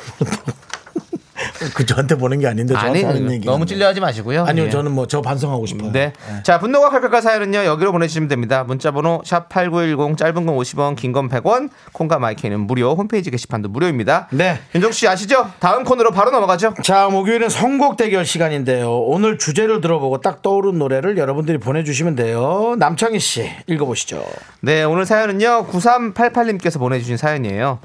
[1.73, 4.43] 그 저한테 보낸 게 아닌데 아니, 저한테 하는 얘기 너무 찔려하지 마시고요.
[4.45, 4.69] 아니요 예.
[4.69, 5.91] 저는 뭐 저 반성하고 싶어요.
[5.91, 6.13] 네.
[6.43, 8.63] 자, 분노가 칼칼칼 사연은요, 여기로 보내주시면 됩니다.
[8.63, 14.27] 문자번호 샵 8910, 짧은 건 50원, 긴 건 100원, 콩과 마이크는 무료, 홈페이지 게시판도 무료입니다.
[14.31, 14.59] 네.
[14.73, 15.51] 윤정 씨 아시죠?
[15.59, 16.73] 다음 코너로 바로 넘어가죠.
[16.83, 18.91] 자 목요일은 선곡 대결 시간인데요.
[18.99, 22.75] 오늘 주제를 들어보고 딱 떠오른 노래를 여러분들이 보내주시면 돼요.
[22.77, 24.25] 남창희 씨 읽어보시죠.
[24.61, 27.79] 네, 오늘 사연은요, 9388님께서 보내주신 사연이에요.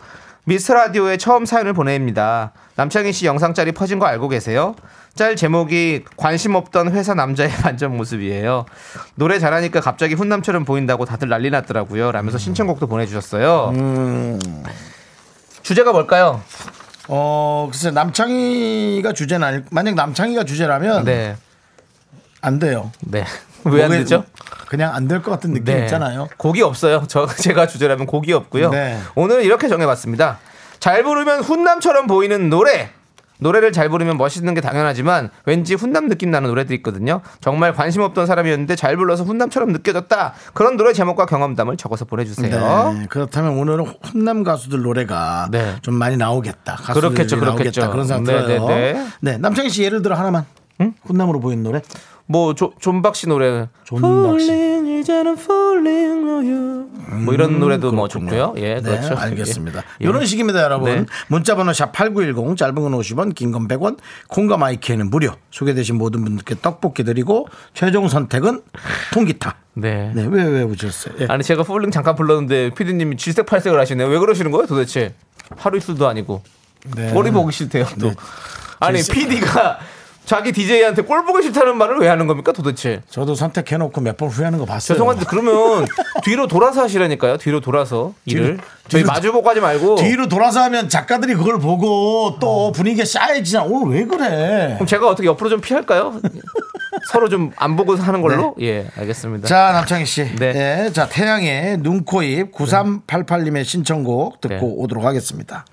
[0.51, 2.51] 미스터 라디오에 처음 사연을 보냅니다.
[2.75, 4.75] 남창희 씨 영상짤이 퍼진 거 알고 계세요?
[5.15, 8.67] 짤 제목이 관심 없던 회사 남자의 반전 모습이에요.
[9.15, 12.11] 노래 잘하니까 갑자기 훈남처럼 보인다고 다들 난리 났더라고요.
[12.11, 13.73] 라면서 신청곡도 보내주셨어요.
[15.63, 16.43] 주제가 뭘까요?
[17.07, 21.37] 어 글쎄 남창희가 주제는 아닐 만약 남창희가 주제라면 네.
[22.41, 22.91] 안 돼요.
[23.03, 23.25] 네.
[23.65, 24.25] 왜 안 되죠?
[24.69, 25.83] 그냥 안 될 것 같은 느낌 네.
[25.85, 26.29] 있잖아요.
[26.37, 27.05] 곡이 없어요.
[27.09, 28.71] 저 제가 주제라면 곡이 없고요.
[28.71, 28.99] 네.
[29.15, 30.39] 오늘 이렇게 정해봤습니다.
[30.79, 32.91] 잘 부르면 훈남처럼 보이는 노래.
[33.43, 37.23] 노래를 잘 부르면 멋있는 게 당연하지만 왠지 훈남 느낌 나는 노래들이 있거든요.
[37.41, 40.35] 정말 관심 없던 사람이었는데 잘 불러서 훈남처럼 느껴졌다.
[40.53, 42.93] 그런 노래 제목과 경험담을 적어서 보내주세요.
[42.99, 45.77] 네, 그렇다면 오늘은 훈남 가수들 노래가 네.
[45.81, 46.75] 좀 많이 나오겠다.
[46.77, 47.57] 가수들이 그렇겠죠, 나오겠다.
[47.57, 47.91] 그렇겠죠.
[47.91, 48.67] 그런 생각 네, 들어요.
[48.69, 49.39] 네, 네, 네.
[49.39, 50.45] 남창희 씨 예를 들어 하나만
[51.05, 51.81] 훈남으로 보이는 노래.
[52.31, 54.47] 뭐 조, 존박 씨 노래 존박 씨.
[54.49, 56.87] Falling, 이제는 falling on you.
[57.25, 58.55] 뭐 이런 노래도 뭐 좋고요.
[58.59, 59.17] 예, 네, 그렇죠.
[59.17, 59.81] 알겠습니다.
[59.81, 59.83] 예.
[60.07, 60.95] 이런 식입니다, 여러분.
[60.95, 61.07] 네.
[61.27, 65.33] 문자번호 샵 #8910 짧은 건 50원, 긴 건 100원, 콩과 마이크는 무료.
[65.51, 68.63] 소개되신 모든 분들께 떡볶이 드리고 최종 선택은
[69.13, 69.57] 통기타.
[69.75, 70.13] 네.
[70.15, 71.15] 네, 왜 왜 보셨어요?
[71.23, 71.27] 예.
[71.29, 74.07] 아니 제가 Falling 잠깐 불렀는데 피디님이 질색 팔색을 하시네요.
[74.07, 75.15] 왜 그러시는 거예요, 도대체?
[75.57, 76.45] 하루 이틀도 아니고
[76.95, 77.11] 네.
[77.13, 77.87] 꼴이 보기 싫대요.
[77.99, 78.15] 또 네.
[78.79, 79.79] 아니 질색- 피디가
[80.31, 83.01] 자기 DJ한테 꼴 보기 싫다는 말을 왜 하는 겁니까, 도대체?
[83.11, 84.95] 저도 선택해놓고 몇 번 후회하는 거 봤어요.
[84.97, 85.87] 죄송한데 그러면
[86.23, 87.37] 뒤로 돌아서 하시라니까요.
[87.39, 89.97] 뒤로 돌아서 일을 저희 뒤로- 마주보고 하지 말고.
[89.97, 93.65] 뒤로 돌아서 하면 작가들이 그걸 보고 또 분위기가 쌓여지잖아.
[93.69, 94.75] 오늘 왜 그래?
[94.75, 96.21] 그럼 제가 어떻게 옆으로 좀 피할까요?
[97.11, 98.55] 서로 좀 안 보고 하는 걸로?
[98.61, 99.49] 예, 알겠습니다.
[99.49, 100.25] 자, 남창희 씨.
[100.37, 100.53] 네.
[100.53, 100.93] 네.
[100.93, 104.61] 자, 태양의 눈 코 입 9388님의 신청곡 듣고 네.
[104.63, 105.65] 오도록 하겠습니다.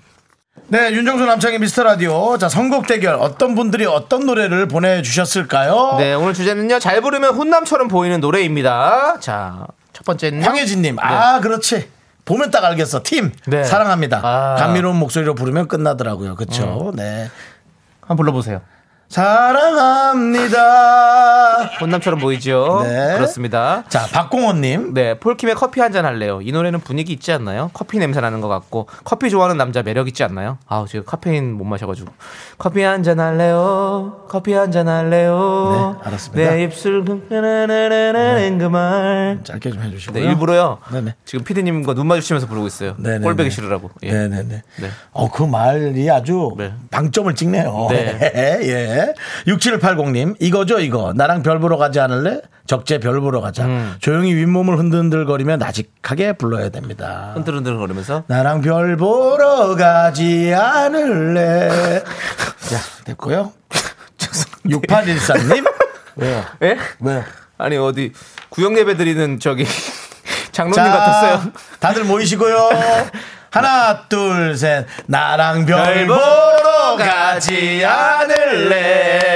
[0.70, 2.36] 네, 윤정수 남창희 미스터 라디오.
[2.36, 3.14] 자, 선곡 대결.
[3.14, 5.94] 어떤 분들이 어떤 노래를 보내주셨을까요?
[5.98, 6.78] 네, 오늘 주제는요.
[6.78, 9.18] 잘 부르면 훈남처럼 보이는 노래입니다.
[9.18, 10.44] 자, 첫 번째는요.
[10.44, 10.98] 황혜진님.
[10.98, 11.88] 아, 그렇지.
[12.26, 13.00] 보면 딱 알겠어.
[13.02, 13.32] 팀.
[13.46, 13.64] 네.
[13.64, 14.20] 사랑합니다.
[14.22, 14.56] 아.
[14.56, 14.58] 음.
[14.58, 16.34] 감미로운 목소리로 부르면 끝나더라고요.
[16.34, 16.92] 그렇죠.
[16.94, 17.30] 네.
[18.02, 18.60] 한번 불러보세요.
[20.38, 21.62] 사랑합니다.
[21.80, 22.82] 혼남처럼 보이죠?
[22.84, 23.14] 네.
[23.14, 23.84] 그렇습니다.
[23.88, 24.92] 자, 박공원님.
[24.94, 26.40] 네, 폴킴의 커피 한 잔 할래요.
[26.42, 27.70] 이 노래는 분위기 있지 않나요?
[27.72, 30.58] 커피 냄새 나는 것 같고 커피 좋아하는 남자 매력 있지 않나요?
[30.68, 32.12] 아우 지금 카페인 못 마셔가지고
[32.58, 34.26] 커피 한 잔 할래요.
[34.28, 35.96] 커피 한 잔 할래요.
[36.02, 36.50] 네, 알았습니다.
[36.50, 39.38] 내 입술 나나나나나는 그말.
[39.44, 40.22] 짧게 좀 해주시고요.
[40.22, 40.78] 네, 일부러요.
[40.92, 41.14] 네네.
[41.24, 42.94] 지금 피디님과 눈 마주치면서 부르고 있어요.
[42.98, 43.24] 네네네.
[43.24, 43.90] 꼴배기 싫으라고.
[44.02, 44.12] 예.
[44.12, 44.48] 네네네.
[44.80, 44.88] 네.
[45.12, 46.74] 어, 그 말이 아주 네.
[46.90, 47.86] 방점을 찍네요.
[47.90, 48.18] 네.
[48.62, 48.97] 예.
[49.46, 51.12] 6780님, 이거죠, 이거.
[51.14, 52.40] 나랑 별 보러 가지 않을래?
[52.66, 53.64] 적재 별 보러 가자.
[53.64, 53.94] 음.
[54.00, 57.32] 조용히 윗몸을 흔들흔들거리며 나직하게 불러야 됩니다.
[57.34, 62.02] 흔들흔들 거리면서 나랑 별 보러 가지 않을래.
[62.68, 63.52] 자, 됐고요.
[64.66, 65.64] 6814님.
[66.16, 66.44] 왜요?
[66.62, 66.76] 예?
[67.00, 67.24] 왜요?
[67.56, 68.12] 아니 어디
[68.50, 69.64] 구역 예배 드리는 저기
[70.52, 71.52] 장로님 자, 같았어요.
[71.80, 72.70] 다들 모이시고요.
[73.50, 74.86] 하나, 둘, 셋.
[75.06, 79.28] 나랑 별 보러 가지 않을래.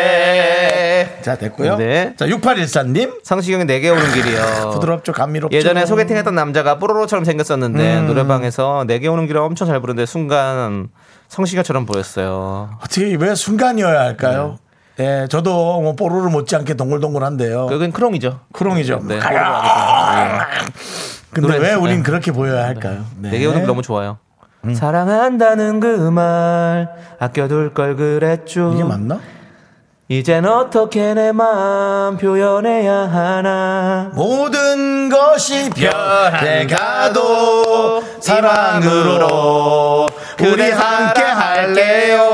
[1.23, 1.77] 자, 됐고요.
[1.77, 2.15] 네.
[2.17, 3.25] 자, 6814님.
[3.25, 4.71] 성시경의 내게 오는 길이요.
[4.73, 5.57] 부드럽죠, 감미롭죠.
[5.57, 10.89] 예전에 소개팅했던 남자가 뽀로로처럼 생겼었는데 노래방에서 내게 오는 길을 엄청 잘 부르는데 순간
[11.29, 12.79] 성시경처럼 보였어요.
[12.83, 14.59] 어떻게, 왜 순간이어야 할까요?
[15.01, 17.67] 예, 저도 뭐 뽀로로 못지않게 동글동글한데요.
[17.69, 18.41] 그건 크롱이죠.
[18.53, 19.01] 크롱이죠.
[19.09, 20.43] 네, 아니고요.
[21.35, 22.03] 근데 노래- 왜 우린 네.
[22.03, 23.05] 그렇게 보여야 할까요?
[23.19, 23.31] 네.
[23.31, 24.19] 내게 오는 길 너무 좋아요.
[24.75, 28.73] 사랑한다는 그 말 아껴둘 걸 그랬죠.
[28.75, 29.19] 이게 맞나?
[30.09, 34.11] 이젠 어떻게 내 마음 표현해야 하나.
[34.15, 35.71] 모든 것이
[37.03, 37.23] 변해가도
[38.21, 40.07] 사랑으로
[40.41, 42.31] 우리 함께 할래요.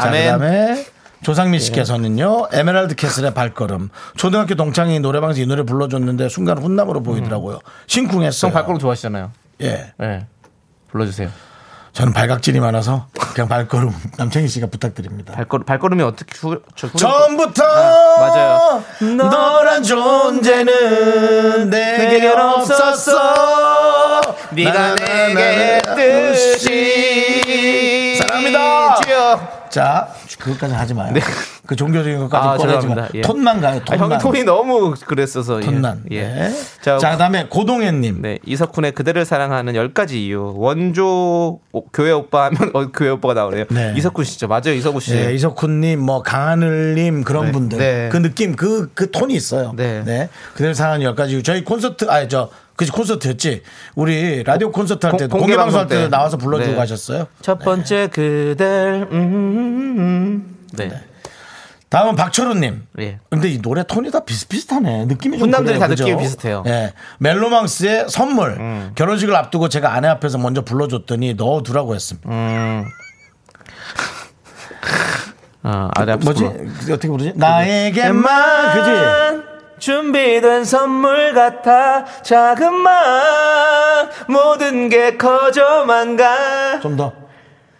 [0.00, 0.77] 자, 아멘.
[1.28, 8.48] 조상민 씨께서는요 에메랄드 캐슬의 발걸음 초등학교 동창이 노래방에서 이 노래 불러줬는데 순간 훈남으로 보이더라고요 심쿵했어요
[8.48, 9.30] 형 발걸음 좋아하시잖아요.
[9.60, 10.26] 예 네.
[10.90, 11.28] 불러주세요.
[11.92, 17.62] 저는 발각질이 많아서 그냥 발걸음 남창희 씨가 부탁드립니다 발걸 발걸음이 어떻게 후, 저, 후- 처음부터
[17.62, 18.82] 맞아요.
[19.14, 29.68] 너란 존재는 내게 없었어 네가 내게 뜻이 사랑합니다.
[29.68, 30.08] 자
[30.38, 31.12] 그것까지 하지 마요
[31.66, 33.08] 그 종교적인 것까지 아, 꺼내지 마.
[33.14, 33.20] 예.
[33.20, 35.66] 톤만 가요 아, 톤만 형이 톤이 너무 그랬어서 예.
[35.66, 36.16] 톤난 예.
[36.18, 36.50] 예.
[36.80, 40.54] 자, 자 그다음에 고동현님 네, 이석훈의 그대를 사랑하는 10가지 이유.
[40.56, 43.64] 원조 오- 교회 오빠 하면 어, 교회 오빠가 나오네요.
[43.70, 43.94] 네.
[43.96, 44.48] 이석훈 씨죠.
[44.48, 44.72] 맞아요.
[44.72, 45.14] 이석훈 씨.
[45.14, 47.52] 예, 이석훈님, 뭐 강하늘님 그런 네.
[47.52, 48.08] 분들 네.
[48.10, 49.72] 그 느낌 그 그 톤이 있어요.
[49.76, 50.28] 네.
[50.54, 53.62] 그대로 사랑하는 열 가지 저희 콘서트 아니 저 그지 콘서트 였지.
[53.96, 56.08] 우리 라디오 콘서트 할 공- 때도 공개 공개 방송 할 방송 때 때.
[56.08, 56.76] 나와서 불러주고 네.
[56.76, 57.26] 가셨어요.
[57.42, 60.56] 첫 번째 그댈 음, 음, 음.
[60.74, 61.02] 네.
[61.88, 62.86] 다음은 박철우님.
[63.00, 63.18] 예.
[63.30, 65.06] 근데 이 노래 톤이 다 비슷비슷하네.
[65.06, 65.80] 느낌이 좀 훈남들이 그래요.
[65.80, 66.04] 다 그죠?
[66.04, 66.62] 느낌이 비슷해요.
[66.66, 66.70] 음.
[66.70, 66.92] 예.
[67.18, 68.92] 멜로망스의 선물.
[68.94, 72.28] 결혼식을 앞두고 제가 아내 앞에서 먼저 불러줬더니 넣어두라고 했습니다.
[72.30, 72.84] 음.
[75.64, 76.44] 아, 아래 앞서 뭐지?
[76.44, 76.94] 불러.
[76.94, 77.32] 어떻게 부르지?
[77.34, 79.47] 나에게만 그지?
[79.78, 87.12] 준비된 선물 같아 작은 맘 모든 게 커져만 가좀 더.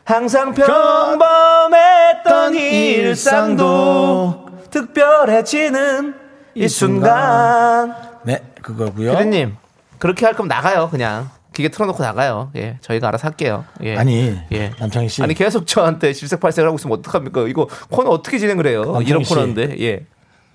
[0.04, 6.14] 항상 평범했던 일상도 특별해지는
[6.54, 9.16] 이 순간 네, 그거고요.
[9.18, 9.56] 피디님
[9.98, 13.96] 그렇게 할 거면 나가요 그냥 기계 틀어놓고 나가요 예 저희가 알아서 할게요 예.
[13.96, 14.72] 아니, 예.
[14.78, 15.22] 남창희 씨.
[15.22, 19.34] 아니 계속 저한테 질색팔색을 하고 있으면 어떡합니까 이거 코너 어떻게 진행을 해요 이런 씨.
[19.34, 20.06] 코너인데 예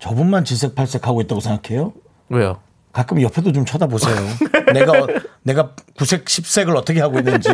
[0.04, 1.94] 저분만 질색팔색 하고 있다고 생각해요?
[2.28, 2.58] 왜요
[2.92, 4.14] 가끔 옆에도 좀 쳐다보세요.
[4.72, 5.06] 내가 어-
[5.42, 7.48] 내가 구색 십색을 어떻게 하고 있는지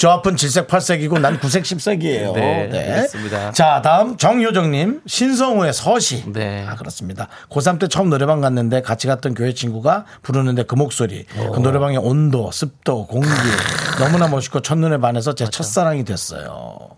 [0.00, 2.32] 저 앞은 질색 팔색이고 난 구색 십색이에요.
[2.32, 3.52] 네, 알겠습니다.
[3.52, 6.30] 자 다음 정효정님 신성우의 서시.
[6.30, 6.64] 네.
[6.68, 7.26] 아 그렇습니다.
[7.50, 12.50] 고3 때 처음 노래방 갔는데 같이 갔던 교회 친구가 부르는데 그 목소리, 그 노래방의 온도,
[12.52, 13.26] 습도, 공기
[13.98, 16.90] 너무나 멋있고 첫눈에 반해서 제 첫사랑이 됐어요.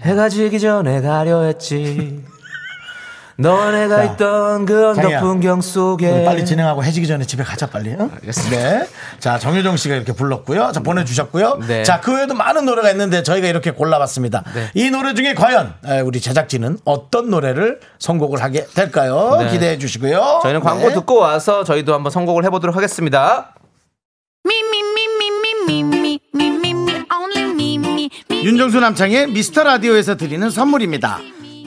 [0.00, 2.24] 해가 지기 전에 가려 했지
[3.40, 7.90] 너네가 자, 있던 그런 풍경 속에 빨리 진행하고 해지기 전에 집에 가자 빨리.
[7.98, 8.10] 응?
[8.50, 8.86] 네.
[9.18, 10.72] 자 정유정 씨가 이렇게 불렀고요.
[10.72, 11.60] 자 보내주셨고요.
[11.66, 11.82] 네.
[11.82, 14.44] 자그 외에도 많은 노래가 있는데 저희가 이렇게 골라봤습니다.
[14.54, 14.70] 네.
[14.74, 15.74] 이 노래 중에 과연
[16.04, 19.38] 우리 제작진은 어떤 노래를 선곡을 하게 될까요?
[19.40, 19.50] 네.
[19.50, 20.40] 기대해 주시고요.
[20.42, 23.54] 저희는 광고 듣고 와서 저희도 한번 선곡을 해보도록 하겠습니다.
[28.32, 31.18] 윤정수 남창의 미스터 라디오에서 드리는 선물입니다.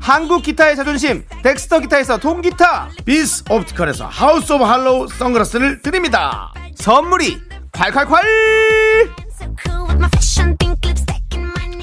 [0.00, 6.52] 한국 기타의 자존심 덱스터 기타에서 통기타 비스 옵티컬에서 하우스 오브 할로우 선글라스를 드립니다.
[6.76, 7.40] 선물이
[7.72, 8.16] 콸콸콸.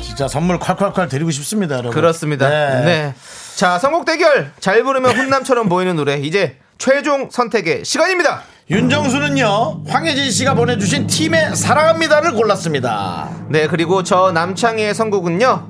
[0.01, 1.91] 진짜 선물 콸콸콸 드리고 싶습니다, 여러분.
[1.91, 2.81] 그렇습니다 네.
[2.85, 3.15] 네.
[3.55, 10.53] 자 선곡 대결 잘 부르면 훈남처럼 보이는 노래 이제 최종 선택의 시간입니다 윤정수는요, 황혜진 씨가
[10.53, 13.29] 보내주신 팀의 사랑합니다를 골랐습니다.
[13.49, 15.67] 네 그리고 저 남창희의 선곡은요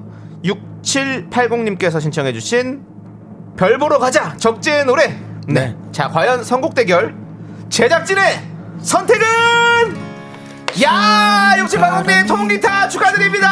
[0.84, 2.84] 6780님께서 신청해 주신
[3.58, 5.08] 별 보러 가자 적재의 노래
[5.48, 5.68] 네.
[5.68, 5.76] 네.
[5.92, 7.16] 자 과연 선곡 대결
[7.70, 8.24] 제작진의
[8.82, 9.26] 선택은
[10.84, 13.48] 야 6780님 통기타 축하드립니다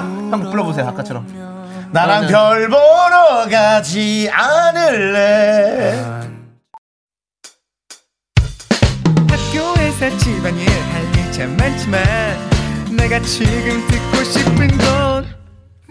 [0.00, 1.44] 한번 불러보세요 아까처럼
[1.92, 5.94] 나랑 별 보러 가지 않을래.
[9.28, 12.02] 학교에서 집안일 할 일 참 많지만
[12.96, 15.26] 내가 지금 듣고 싶은 건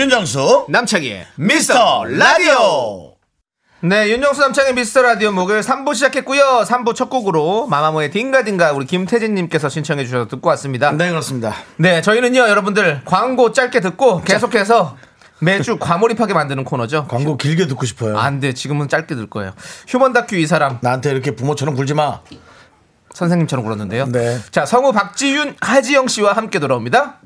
[0.00, 3.16] 윤정수, 남창희의 미스터 라디오.
[3.82, 6.64] 네, 윤정수 남창의 미스터 라디오 목요일 3부 시작했고요.
[6.66, 10.90] 3부 첫 곡으로 마마무의 딩가딩가 우리 김태진님께서 신청해 주셔서 듣고 왔습니다.
[10.92, 11.54] 네, 그렇습니다.
[11.76, 14.96] 네, 저희는요, 여러분들 광고 짧게 듣고 계속해서
[15.40, 17.06] 매주 과몰입하게 만드는 코너죠.
[17.06, 18.16] 광고 길게 듣고 싶어요.
[18.16, 19.52] 안 돼, 지금은 짧게 들 거예요.
[19.86, 22.20] 휴먼 다큐 이 사람 나한테 이렇게 부모처럼 굴지 마.
[23.12, 24.06] 선생님처럼 굴었는데요.
[24.06, 24.38] 네.
[24.50, 27.18] 자, 성우 박지윤, 하지영 씨와 함께 돌아옵니다.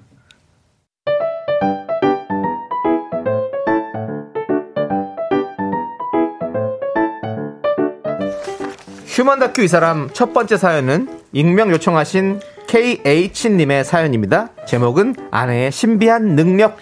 [9.25, 14.51] 휴먼 다큐 이 사람 첫 번째 사연은 익명 요청하신 KH님의 사연입니다.
[14.67, 16.77] 제목은 아내의 신비한 능력.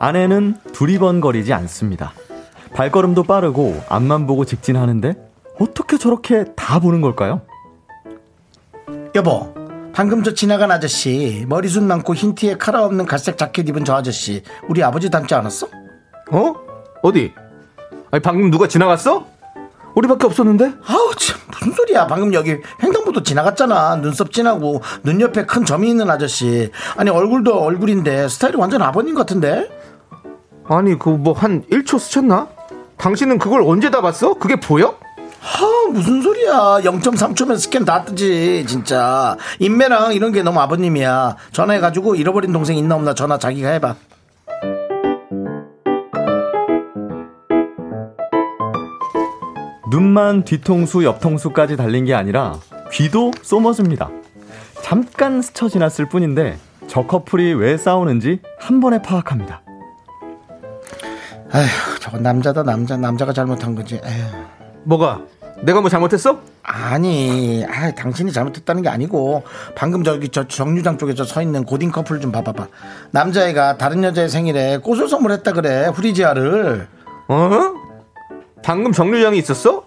[0.00, 2.12] 아내는 두리번거리지 않습니다.
[2.72, 5.14] 발걸음도 빠르고 앞만 보고 직진하는데
[5.60, 7.42] 어떻게 저렇게 다 보는 걸까요?
[9.14, 9.54] 여보,
[9.92, 14.42] 방금 저 지나간 아저씨, 머리숱 많고 흰 티에 카라 없는 갈색 자켓 입은 저 아저씨,
[14.68, 15.79] 우리 아버지 닮지 않았어?
[16.30, 16.54] 어?
[17.02, 17.32] 어디?
[18.10, 19.26] 아니, 방금 누가 지나갔어?
[19.94, 20.72] 우리밖에 없었는데?
[20.86, 26.08] 아우 참 무슨 소리야 방금 여기 횡단보도 지나갔잖아 눈썹 진하고 눈 옆에 큰 점이 있는
[26.08, 29.68] 아저씨 아니 얼굴도 얼굴인데 스타일이 완전 아버님 같은데
[30.68, 32.46] 아니 그 뭐 한 1초 스쳤나?
[32.98, 34.34] 당신은 그걸 언제 다 봤어?
[34.34, 34.94] 그게 보여?
[35.42, 36.52] 아 무슨 소리야
[36.84, 43.12] 0.3초면 스캔 다 뜨지 진짜 인매랑 이런 게 너무 아버님이야 전화해가지고 잃어버린 동생 있나 없나
[43.14, 43.96] 전화 자기가 해봐
[49.90, 52.58] 눈만 뒤통수 옆통수까지 달린 게 아니라
[52.92, 54.10] 귀도 쏘머집니다.
[54.82, 59.62] 잠깐 스쳐 지났을 뿐인데 저 커플이 왜 싸우는지 한 번에 파악합니다.
[61.52, 61.66] 아휴
[62.00, 64.24] 저건 남자다 남자 남자가 잘못한 거지 에휴.
[64.84, 65.22] 뭐가?
[65.62, 66.38] 내가 뭐 잘못했어?
[66.62, 69.42] 아니, 아, 당신이 잘못했다는 게 아니고
[69.74, 72.68] 방금 저기 저 정류장 쪽에 저 서 있는 고딩 커플 좀 봐봐봐.
[73.10, 75.86] 남자애가 다른 여자의 생일에 꽃을 선물했다 그래.
[75.88, 76.86] 후리지아를.
[77.28, 77.50] 어?
[78.62, 79.84] 방금 정류장이 있었어?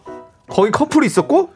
[0.49, 1.49] 거기 커플이 있었고?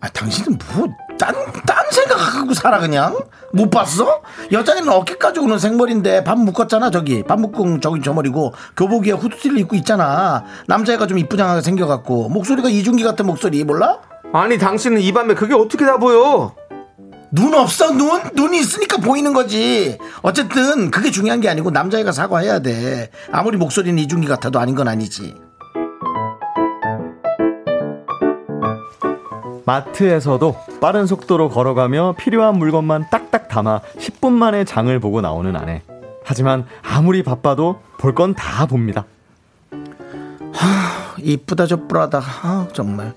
[0.00, 0.86] 아, 당신은 뭐,
[1.18, 1.34] 딴,
[1.66, 3.18] 딴 생각하고 살아, 그냥?
[3.52, 4.22] 못 봤어?
[4.52, 7.22] 여자애는 어깨까지 오는 생머리인데 밥 묶었잖아, 저기.
[7.22, 10.44] 밥 묶은 저기 저 머리고 교복 위에 후드티를 입고 있잖아.
[10.68, 12.28] 남자애가 좀 이쁘장하게 생겨갖고.
[12.28, 13.98] 목소리가 이중기 같은 목소리, 몰라?
[14.32, 16.54] 아니 당신은 이 밤에 그게 어떻게 다 보여?
[17.30, 18.20] 눈 없어 눈?
[18.34, 24.26] 눈이 있으니까 보이는 거지 어쨌든 그게 중요한 게 아니고 남자애가 사과해야 돼 아무리 목소리는 이중기
[24.28, 25.34] 같아도 아닌 건 아니지
[29.66, 35.82] 마트에서도 빠른 속도로 걸어가며 필요한 물건만 딱딱 담아 10분 만에 장을 보고 나오는 아내.
[36.24, 39.04] 하지만 아무리 바빠도 볼 건 다 봅니다.
[41.18, 42.20] 이쁘다 저쁘라다.
[42.42, 43.12] 아 정말.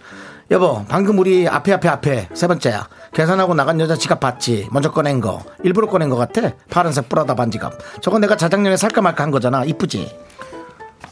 [0.52, 2.30] 여보 방금 우리 앞에 앞에 앞에.
[2.34, 2.88] 세 번째야.
[3.14, 4.68] 계산하고 나간 여자 지갑 봤지?
[4.72, 5.44] 먼저 꺼낸 거.
[5.64, 6.42] 일부러 꺼낸 거 같아?
[6.72, 8.02] 파란색 뿌라다 반지갑.
[8.02, 9.64] 저건 내가 자작년에 살까 말까 한 거잖아.
[9.66, 10.18] 이쁘지?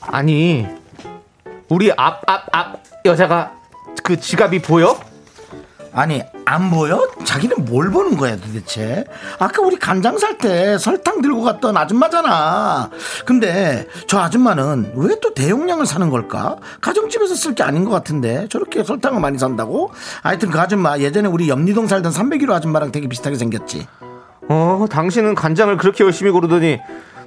[0.02, 0.66] 아니
[1.70, 3.52] 우리 앞 앞 앞 여자가
[4.04, 4.98] 그 지갑이 보여?
[5.94, 7.08] 아니 안 보여?
[7.26, 9.04] 자기는 뭘 보는 거야 도대체?
[9.40, 12.90] 아까 우리 간장 살 때 설탕 들고 갔던 아줌마잖아.
[13.26, 16.58] 근데 저 아줌마는 왜 또 대용량을 사는 걸까?
[16.80, 19.92] 가정집에서 쓸 게 아닌 것 같은데 저렇게 설탕을 많이 산다고?
[20.22, 23.88] 하여튼 그 아줌마 예전에 우리 옆리동 살던 301호 아줌마랑 되게 비슷하게 생겼지.
[24.50, 26.80] 어, 당신은 간장을 그렇게 열심히 고르더니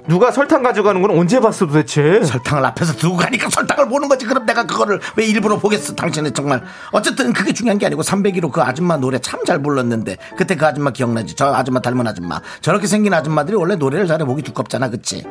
[0.07, 2.23] 누가 설탕 가져가는 건 언제 봤어 도대체?
[2.23, 4.25] 설탕을 앞에서 두고 가니까 설탕을 보는 거지.
[4.25, 5.93] 그럼 내가 그거를 왜 일부러 보겠어?
[5.95, 6.63] 당신은 정말.
[6.91, 10.91] 어쨌든 그게 중요한 게 아니고 301호 그 아줌마 노래 참 잘 불렀는데 그때 그 아줌마
[10.91, 11.35] 기억나지?
[11.35, 12.39] 저 아줌마 닮은 아줌마.
[12.61, 14.89] 저렇게 생긴 아줌마들이 원래 노래를 잘해 목이 두껍잖아.
[14.89, 15.25] 그치?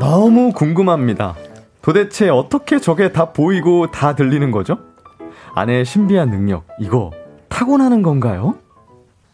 [0.00, 1.34] 너무 궁금합니다.
[1.82, 4.78] 도대체 어떻게 저게 다 보이고 다 들리는 거죠?
[5.54, 7.10] 아내의 신비한 능력, 이거
[7.48, 8.54] 타고나는 건가요?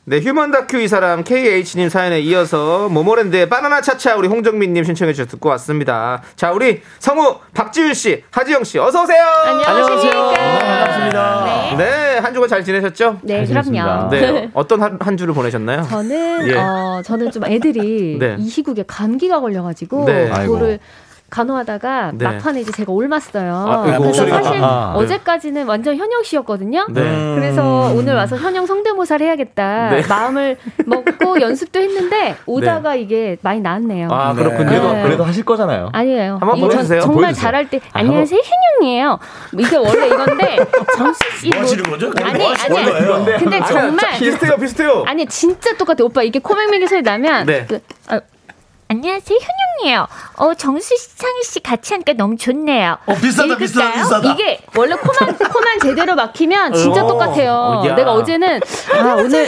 [0.09, 5.29] 네, 휴먼 다큐 이 사람 KH님 사연에 이어서 모모랜드의 바나나 차차 우리 홍정민님 신청해 주셔서
[5.33, 6.23] 듣고 왔습니다.
[6.35, 9.23] 자, 우리 성우 박지윤 씨, 하지영 씨, 어서 오세요.
[9.23, 10.33] 안녕하십니까.
[10.33, 11.77] 반갑습니다.
[11.77, 13.19] 네, 한 주간 잘 지내셨죠?
[13.21, 14.09] 네, 잘 그럼요.
[14.09, 15.83] 네, 어떤 한, 한 주를 보내셨나요?
[15.83, 16.55] 저는 예.
[16.57, 18.37] 어 저는 좀 애들이 네.
[18.39, 20.31] 이 시국에 감기가 걸려가지고 네.
[20.31, 20.79] 그거를
[21.31, 22.25] 간호하다가 네.
[22.25, 23.55] 막판에 이제 제가 올맞어요.
[23.55, 25.01] 아, 그래서 사실 아, 네.
[25.05, 26.87] 어제까지는 완전 현영 씨였거든요.
[26.91, 27.35] 네.
[27.35, 30.03] 그래서 오늘 와서 현영 성대모사를 해야겠다 네.
[30.09, 30.57] 마음을
[30.87, 34.09] 먹고 연습도 했는데 오다가 이게 많이 나았네요.
[34.11, 34.43] 아, 네.
[34.43, 34.69] 그렇군요.
[34.69, 35.03] 그래도, 네.
[35.03, 35.91] 그래도 하실 거잖아요.
[35.93, 36.39] 아니에요.
[36.41, 37.01] 한번 보여주세요.
[37.03, 37.43] 정말 보여주세요.
[37.43, 38.41] 잘할 때 아, 안녕하세요
[38.81, 39.19] 현영이에요.
[39.59, 40.57] 이게 원래 이건데
[40.97, 42.11] 정수 씨 뭐 하시는 거죠?
[42.23, 42.91] 아니 뭐 하시는 아니.
[42.91, 43.25] 거예요?
[43.39, 45.05] 근데 정말 비슷해요, 비슷해요.
[45.07, 47.67] 아니 진짜 똑같아 오빠 이게 코맹맹이 소리 나면 네.
[47.69, 48.21] 그, 아,
[48.99, 49.39] 안녕하세요
[49.83, 50.07] 현영이에요.
[50.37, 52.97] 어 정수 씨, 상희 씨 같이 하니까 너무 좋네요.
[53.05, 53.59] 어, 비슷하다, 읽을까요?
[53.59, 54.33] 비슷하다, 비슷하다.
[54.33, 57.53] 이게 원래 코만 코만 제대로 막히면 진짜 어, 똑같아요.
[57.53, 57.95] 어, 야.
[57.95, 58.61] 내가 어제는
[58.99, 59.47] 아 오늘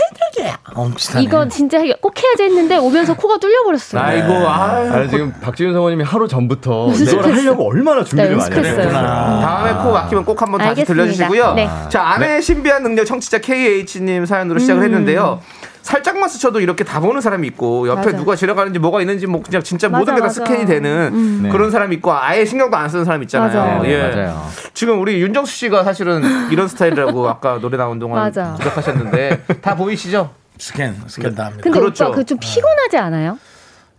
[0.74, 0.91] 어.
[1.20, 4.03] 이거 진짜 해- 꼭 해야지 했는데 오면서 코가 뚫려버렸어요.
[4.03, 4.93] 아이고, 아유.
[4.93, 6.93] 아니, 지금 박지윤 성우님이 하루 전부터.
[6.93, 8.68] 이걸 하려고 얼마나 준비를 네, 많이.
[8.68, 8.91] 했어요.
[8.93, 10.84] 다음에 코 막히면 꼭 한번 다시.
[10.84, 11.55] 들려주시고요.
[11.55, 11.68] 네.
[11.88, 15.41] 자, 아내의 신비한 능력 청취자 KH님 사연으로 시작을 했는데요.
[15.83, 18.16] 살짝만 스쳐도 이렇게 다 보는 사람이 있고 옆에 맞아.
[18.16, 20.28] 누가 지나가는지 뭐가 있는지 뭐 그냥 진짜 맞아, 모든 게 다.
[20.28, 21.49] 스캔이 되는 네.
[21.49, 23.49] 그런 사람이 있고 아예 신경도 안 쓰는 사람 있잖아요.
[23.49, 23.83] 맞아.
[23.83, 24.03] 네, 예.
[24.14, 24.47] 맞아요.
[24.74, 28.55] 지금 우리 윤정수 씨가 사실은 이런 스타일이라고 아까 노래 나온 동안 맞아.
[28.59, 30.31] 지적하셨는데 다 보이시죠?
[30.59, 31.62] 스캔, 스캔 다 합니다.
[31.62, 32.07] 근데 그렇죠.
[32.09, 33.39] 오빠 그 좀 피곤하지 않아요?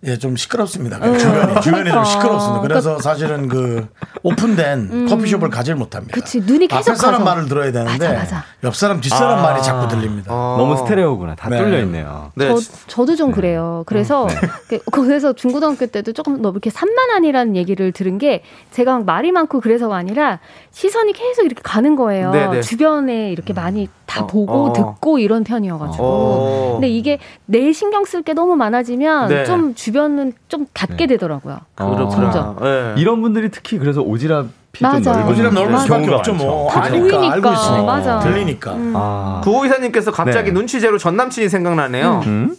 [0.04, 0.96] 예, 좀 시끄럽습니다.
[0.98, 2.04] 주변이, 주변이 좀 그러니까.
[2.06, 2.62] 시끄럽습니다.
[2.68, 3.88] 그래서 사실은 그
[4.24, 6.14] 오픈된 커피숍을 가질 못합니다.
[6.16, 7.24] 그치, 눈이 계속 앞에 사람 가서.
[7.36, 8.44] 말을 들어야 되는데 맞아, 맞아.
[8.64, 10.32] 옆 사람, 뒷 사람 말이 자꾸 들립니다.
[10.34, 10.56] 어.
[10.58, 11.36] 너무 스테레오구나.
[11.36, 11.58] 다 네.
[11.60, 12.32] 뚫려 있네요.
[12.36, 12.48] 네.
[12.50, 13.84] 저, 저도 좀 그래요.
[13.86, 14.28] 그래서
[14.68, 18.42] 그- 그래서 중고등학교 때도 조금 너무 이렇게 산만한이라는 얘기를 들은 게
[18.72, 20.40] 제가 막 말이 많고 그래서가 아니라
[20.72, 22.32] 시선이 계속 이렇게 가는 거예요.
[22.32, 22.62] 네 네.
[22.62, 24.74] 주변에 이렇게 많이 다 어, 보고 어.
[24.74, 26.04] 듣고 이런 편이어가지고.
[26.04, 26.70] 어.
[26.74, 29.46] 근데 이게 내 신경 쓸 게 너무 많아지면 네.
[29.46, 31.60] 좀 주변은 좀 닫게 되더라고요.
[31.76, 32.10] 그렇구나.
[32.10, 32.58] 점점.
[32.64, 32.94] 예.
[32.98, 34.48] 이런 분들이 특히 그래서 오지랖이
[34.82, 35.26] 맞아.
[35.26, 35.84] 오지랖 넓을 맞아.
[35.86, 36.70] 수밖에 없죠, 뭐.
[36.70, 37.32] 다 아니까, 보이니까.
[37.34, 37.84] 알고 있으니까.
[37.84, 38.20] 맞아.
[38.20, 38.72] 들리니까.
[38.96, 39.42] 아.
[39.46, 40.54] 구호 이사님께서 갑자기 네.
[40.54, 42.22] 눈치제로 전 남친이 생각나네요.
[42.26, 42.56] 음?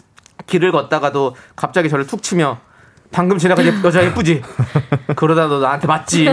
[0.46, 2.58] 길을 걷다가도 갑자기 저를 툭 치며
[3.12, 4.42] 방금 지나간 예- 여자 예쁘지?
[5.16, 6.28] 그러다 너 나한테 맞지?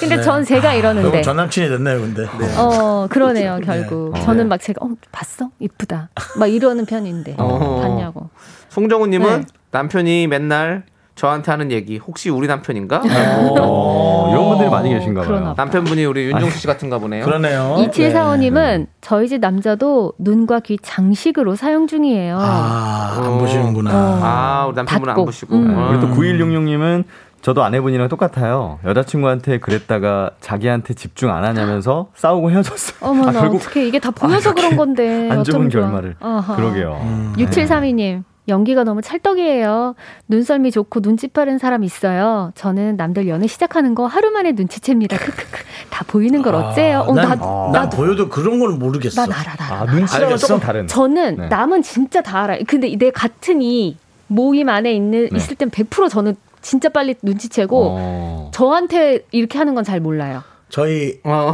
[0.00, 1.22] 근데 전 제가 이러는데.
[1.22, 2.26] 전 남친이 됐네요, 근데.
[2.58, 4.12] 어, 그러네요, 결국.
[4.14, 4.20] 네.
[4.22, 5.50] 저는 막 제가, 어, 봤어?
[5.60, 6.10] 이쁘다.
[6.38, 7.36] 막 이러는 편인데.
[7.38, 7.80] 어.
[7.80, 8.30] 봤냐고.
[8.70, 9.46] 송정우님은 네.
[9.70, 10.84] 남편이 맨날
[11.14, 13.02] 저한테 하는 얘기 혹시 우리 남편인가?
[13.60, 15.28] 어, 이런 분들이 많이 계신가 봐요.
[15.28, 15.62] 그러나 봐.
[15.62, 17.24] 남편분이 우리 윤종수 씨 같은가 보네요.
[17.24, 17.76] 그러네요.
[17.90, 22.38] 2745님은 저희 집 남자도 눈과 귀 장식으로 사용 중이에요.
[22.40, 23.38] 아, 안 어.
[23.38, 23.90] 보시는구나.
[23.92, 25.24] 아, 우리 남편분은 안.
[25.24, 25.54] 보시고.
[25.54, 25.74] 음.
[25.76, 25.88] 어.
[25.88, 27.04] 그리고 또 9166님은
[27.42, 28.78] 저도 아내분이랑 똑같아요.
[28.84, 32.98] 여자친구한테 그랬다가 자기한테 집중 안 하냐면서 싸우고 헤어졌어요.
[33.10, 35.28] 어머나, 아, 결국 어떻게 이게 다 보여서 그런 건데.
[35.28, 35.68] 안 좋은.
[35.68, 36.16] 결말을.
[36.20, 36.56] 어허.
[36.56, 37.00] 그러게요.
[37.02, 37.34] 음.
[37.36, 38.22] 6732님.
[38.48, 39.94] 연기가 너무 찰떡이에요.
[40.28, 42.50] 눈썰미 좋고 눈치 빠른 사람 있어요.
[42.56, 45.16] 저는 남들 연애 시작하는 거 하루 만에 눈치챕니다.
[45.16, 45.62] 크크크.
[45.90, 47.00] 다 보이는 걸 어째요?
[47.06, 47.96] 어, 난, 나, 난 나도.
[47.96, 49.26] 보여도 그런 걸 모르겠어.
[49.26, 49.80] 난 알아, 나 알아.
[49.90, 50.36] 아, 눈치랑은?
[50.38, 50.86] 조금 다른.
[50.88, 51.48] 저는 네.
[51.48, 52.60] 남은 진짜 다 알아요.
[52.66, 55.36] 근데 내 같은 이 모임 안에 있는 네.
[55.36, 58.50] 있을 땐 100% 저는 진짜 빨리 눈치채고 어.
[58.54, 60.42] 저한테 이렇게 하는 건 잘 몰라요.
[60.68, 61.52] 저희, 어.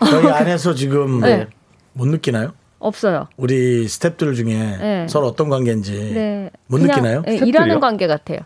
[0.00, 1.46] 저희 안에서 지금 네.
[1.92, 2.52] 못 느끼나요?
[2.78, 3.28] 없어요.
[3.36, 5.06] 우리 스탭들 중에 네.
[5.08, 6.50] 서로 어떤 관계인지 네.
[6.66, 7.16] 못 그냥, 느끼나요?
[7.26, 7.48] 예, 스태프들이요?
[7.48, 8.40] 일하는 관계 같아요.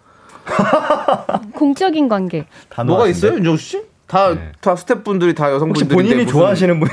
[1.55, 2.47] 공적인 관계.
[2.87, 3.83] 뭐가 있어요, 윤종수 씨?
[4.07, 4.53] 다, 네.
[4.61, 6.93] 다 스태프분들이 다 혹시 여성분들인데 본인이 무슨- 좋아하시는 분이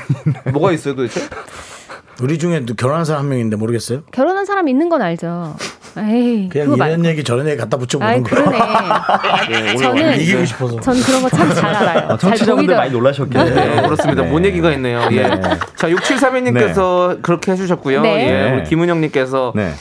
[0.54, 1.22] 뭐가 있어요 도대체?
[2.22, 4.02] 우리 중에 또 결혼한 사람 한 명인데 모르겠어요.
[4.12, 5.56] 결혼한 사람 있는 건 알죠.
[5.98, 7.06] 에이, 그냥 이런 말고.
[7.06, 8.24] 얘기 저런 얘기 갖다 붙여보는.
[8.24, 8.58] 그러네.
[9.52, 10.80] 예, 오늘 저는 이기고 싶어서.
[10.80, 12.00] 전 그런 거 참 잘 알아요.
[12.06, 12.76] 아, 잘 청취자분들.
[12.76, 13.56] 많이 놀라셨겠네요.
[13.56, 14.24] 네, 그렇습니다.
[14.24, 14.30] 네.
[14.30, 15.02] 뭔 얘기가 있네요.
[15.12, 15.24] 예.
[15.28, 15.42] 네.
[15.76, 18.02] 자, 6732님께서 그렇게 해주셨고요.
[18.02, 18.30] 네.
[18.50, 19.74] 예, 우리 김은영님께서 네.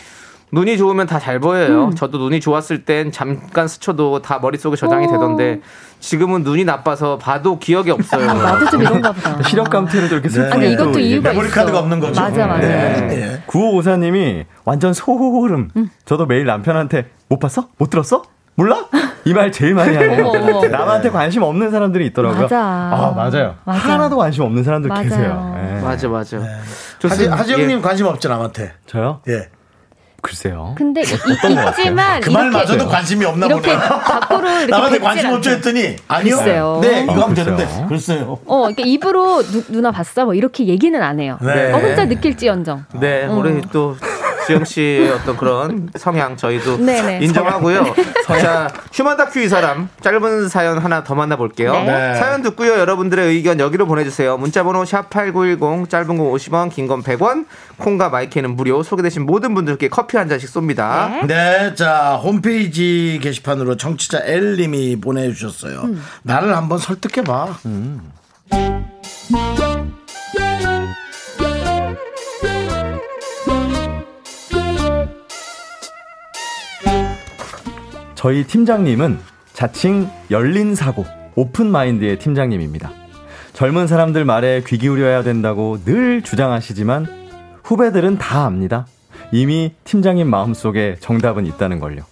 [0.52, 1.86] 눈이 좋으면 다 잘 보여요.
[1.86, 1.94] 음.
[1.94, 5.10] 저도 눈이 좋았을 땐 잠깐 스쳐도 다 머릿속에 저장이 어.
[5.10, 5.60] 되던데
[5.98, 8.26] 지금은 눈이 나빠서 봐도 기억이 없어요.
[8.32, 9.42] 나도 좀 이런가 보다.
[9.48, 10.34] 시력 감퇴를 저렇게 네.
[10.34, 11.54] 슬프게 아니 이것도 또 이유가 메모리 있어.
[11.60, 12.20] 카드가 없는 거죠.
[12.20, 12.60] 맞아 맞아.
[12.68, 13.42] 네.
[13.48, 15.68] 9554님이 완전 소름.
[15.76, 15.90] 음.
[16.04, 17.68] 저도 매일 남편한테 못 봤어?
[17.78, 18.22] 못 들었어?
[18.54, 18.86] 몰라?
[19.26, 20.68] 이 말 제일 많이 하네요.
[20.70, 22.42] 남한테 관심 없는 사람들이 있더라고요.
[22.42, 22.58] 맞아.
[22.62, 23.56] 아, 맞아요.
[23.64, 23.78] 맞아.
[23.94, 25.02] 하나도 관심 없는 사람들 맞아요.
[25.02, 25.56] 계세요.
[25.58, 25.80] 예.
[25.82, 26.36] 맞아 맞아.
[26.38, 26.46] 하지,
[27.00, 27.36] 좋습니다.
[27.36, 27.80] 하지영님 예.
[27.82, 28.72] 관심 없죠, 남한테.
[28.86, 29.20] 저요?
[29.28, 29.48] 예.
[30.26, 30.74] 글쎄요.
[30.76, 31.02] 근데?
[31.02, 33.88] 있지만 그 말마저도 관심이 없나 이렇게 보네.
[33.88, 35.50] 밖으로 이렇게 뱉질 관심 없죠.
[35.50, 36.36] 했더니 아니요.
[36.36, 36.78] 글쎄요.
[36.82, 37.34] 네, 이거 아, 하면.
[37.34, 37.68] 되는데.
[37.88, 38.38] 글쎄요.
[38.44, 40.24] 어, 그러니까 입으로 누, 누나 봤어?
[40.24, 41.38] 뭐 이렇게 얘기는 안 해요.
[41.40, 41.72] 네.
[41.72, 42.86] 어, 혼자 느낄지언정.
[42.94, 43.96] 네, 우리 또
[44.46, 47.20] 지영 씨의 어떤 그런 성향 저희도 네네.
[47.24, 47.84] 인정하고요.
[48.26, 51.72] 자, 휴먼 다큐 이 사람 짧은 사연 하나 더 만나볼게요.
[51.72, 51.84] 네.
[51.84, 52.14] 네.
[52.16, 52.78] 사연 듣고요.
[52.78, 54.36] 여러분들의 의견 여기로 보내주세요.
[54.36, 57.46] 문자번호 샵 #8910 짧은 거 50원, 긴 건 100원,
[57.78, 58.82] 콩과 마이크는 무료.
[58.82, 61.26] 소개되신 모든 분들께 커피 한 잔씩 쏩니다.
[61.26, 65.80] 네, 자 홈페이지 게시판으로 청취자 L님이 보내주셨어요.
[65.82, 66.02] 음.
[66.22, 67.58] 나를 한번 설득해봐.
[78.26, 79.20] 저희 팀장님은
[79.52, 81.04] 자칭 열린 사고,
[81.36, 82.90] 오픈 마인드의 팀장님입니다.
[83.52, 87.06] 젊은 사람들 말에 귀 기울여야 된다고 늘 주장하시지만
[87.62, 88.88] 후배들은 다 압니다.
[89.30, 92.02] 이미 팀장님 마음속에 정답은 있다는 걸요.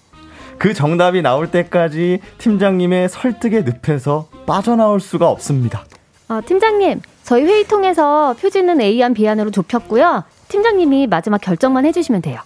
[0.56, 5.84] 그 정답이 나올 때까지 팀장님의 설득의 늪에서 빠져나올 수가 없습니다.
[6.28, 10.22] 어, 팀장님, 저희 회의 통해서 표지는 A안 B안으로 좁혔고요.
[10.46, 12.38] 팀장님이 마지막 결정만 해주시면 돼요.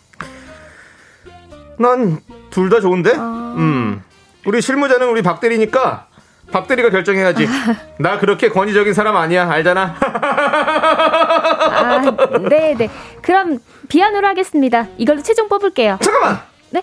[1.78, 2.20] 난
[2.50, 3.12] 둘 다 좋은데?
[3.16, 3.54] 아.
[3.56, 4.02] 음.
[4.46, 6.06] 우리 실무자는 우리 박 대리니까
[6.52, 7.46] 박 대리가 결정해야지.
[8.00, 9.48] 나 그렇게 권위적인 사람 아니야.
[9.50, 9.96] 알잖아.
[10.00, 12.00] 아,
[12.48, 12.88] 네, 네.
[13.22, 13.58] 그럼
[13.88, 14.86] B안으로 하겠습니다.
[14.96, 15.98] 이걸로 최종 뽑을게요.
[16.00, 16.40] 잠깐만.
[16.70, 16.82] 네?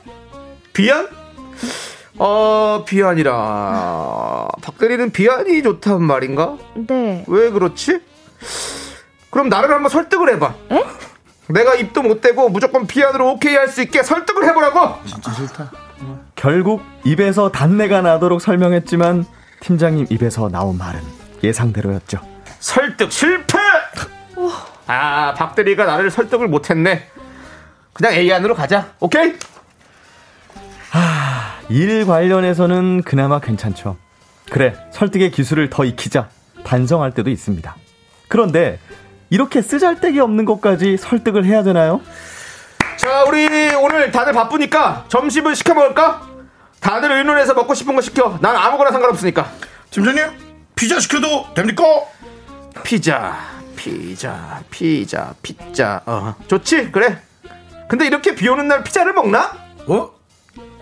[0.73, 1.07] 비안?
[2.17, 4.47] 어, 비안이라.
[4.61, 6.57] 박 대리는 비안이 좋단 말인가?
[6.75, 7.23] 네.
[7.27, 7.99] 왜 그렇지?
[9.31, 10.53] 그럼 나를 한번 설득을 해봐.
[10.71, 10.83] 에?
[11.47, 15.05] 내가 입도 못 대고 무조건 비안으로 오케이 할 수 있게 설득을 해보라고.
[15.05, 15.71] 진짜 싫다.
[16.35, 19.25] 결국 입에서 단내가 나도록 설명했지만
[19.61, 21.01] 팀장님 입에서 나온 말은
[21.43, 22.19] 예상대로였죠.
[22.59, 23.57] 설득 실패.
[24.87, 27.07] 아, 박대리가 나를 설득을 못했네.
[27.93, 28.91] 그냥 A 안으로 가자.
[28.99, 29.33] 오케이?
[31.69, 33.97] 일 관련해서는 그나마 괜찮죠.
[34.51, 36.29] 그래, 설득의 기술을 더 익히자.
[36.63, 37.75] 반성할 때도 있습니다.
[38.27, 38.79] 그런데
[39.35, 41.99] 이렇게 쓰잘데기 없는 것까지 설득을 해야 되나요?
[42.95, 46.25] 자, 우리 오늘 다들 바쁘니까 점심을 시켜 먹을까?
[46.79, 48.37] 다들 의논해서 먹고 싶은 거 시켜.
[48.41, 49.51] 난 아무거나 상관없으니까.
[49.91, 50.23] 팀장님
[50.73, 51.83] 피자 시켜도 됩니까?
[52.83, 53.37] 피자,
[53.75, 56.01] 피자, 피자, 피자.
[56.05, 56.91] 어, 좋지?
[56.93, 57.17] 그래.
[57.89, 59.51] 근데 이렇게 비 오는 날 피자를 먹나?
[59.85, 60.11] 어?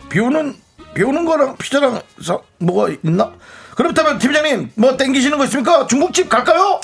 [0.10, 0.56] 비 오는
[0.94, 3.32] 비 오는 거랑 피자랑 사, 뭐가 있나?
[3.76, 5.88] 그렇다면 팀장님 뭐 땡기시는 거 있습니까?
[5.88, 6.80] 중국집 갈까요?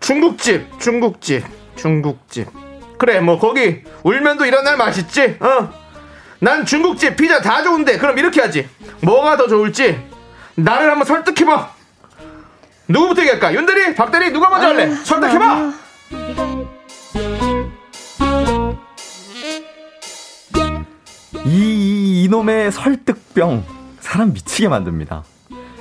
[0.00, 1.44] 중국집, 중국집,
[1.76, 2.48] 중국집.
[2.98, 5.36] 그래, 뭐 거기 울면도 이런 날 맛있지.
[5.40, 5.70] 어.
[6.38, 8.68] 난 중국집 피자 다 좋은데 그럼 이렇게 하지.
[9.02, 10.00] 뭐가 더 좋을지
[10.54, 11.74] 나를 한번 설득해봐.
[12.88, 13.54] 누구부터 얘기할까?
[13.54, 14.90] 윤대리, 박대리 누가 먼저 할래?
[14.90, 15.72] 설득해봐.
[21.44, 23.64] 이, 이 이놈의 설득병
[24.00, 25.24] 사람 미치게 만듭니다.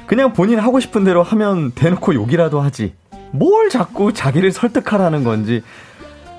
[0.07, 2.95] 그냥 본인 하고 싶은 대로 하면 대놓고 욕이라도 하지.
[3.32, 5.63] 뭘 자꾸 자기를 설득하라는 건지.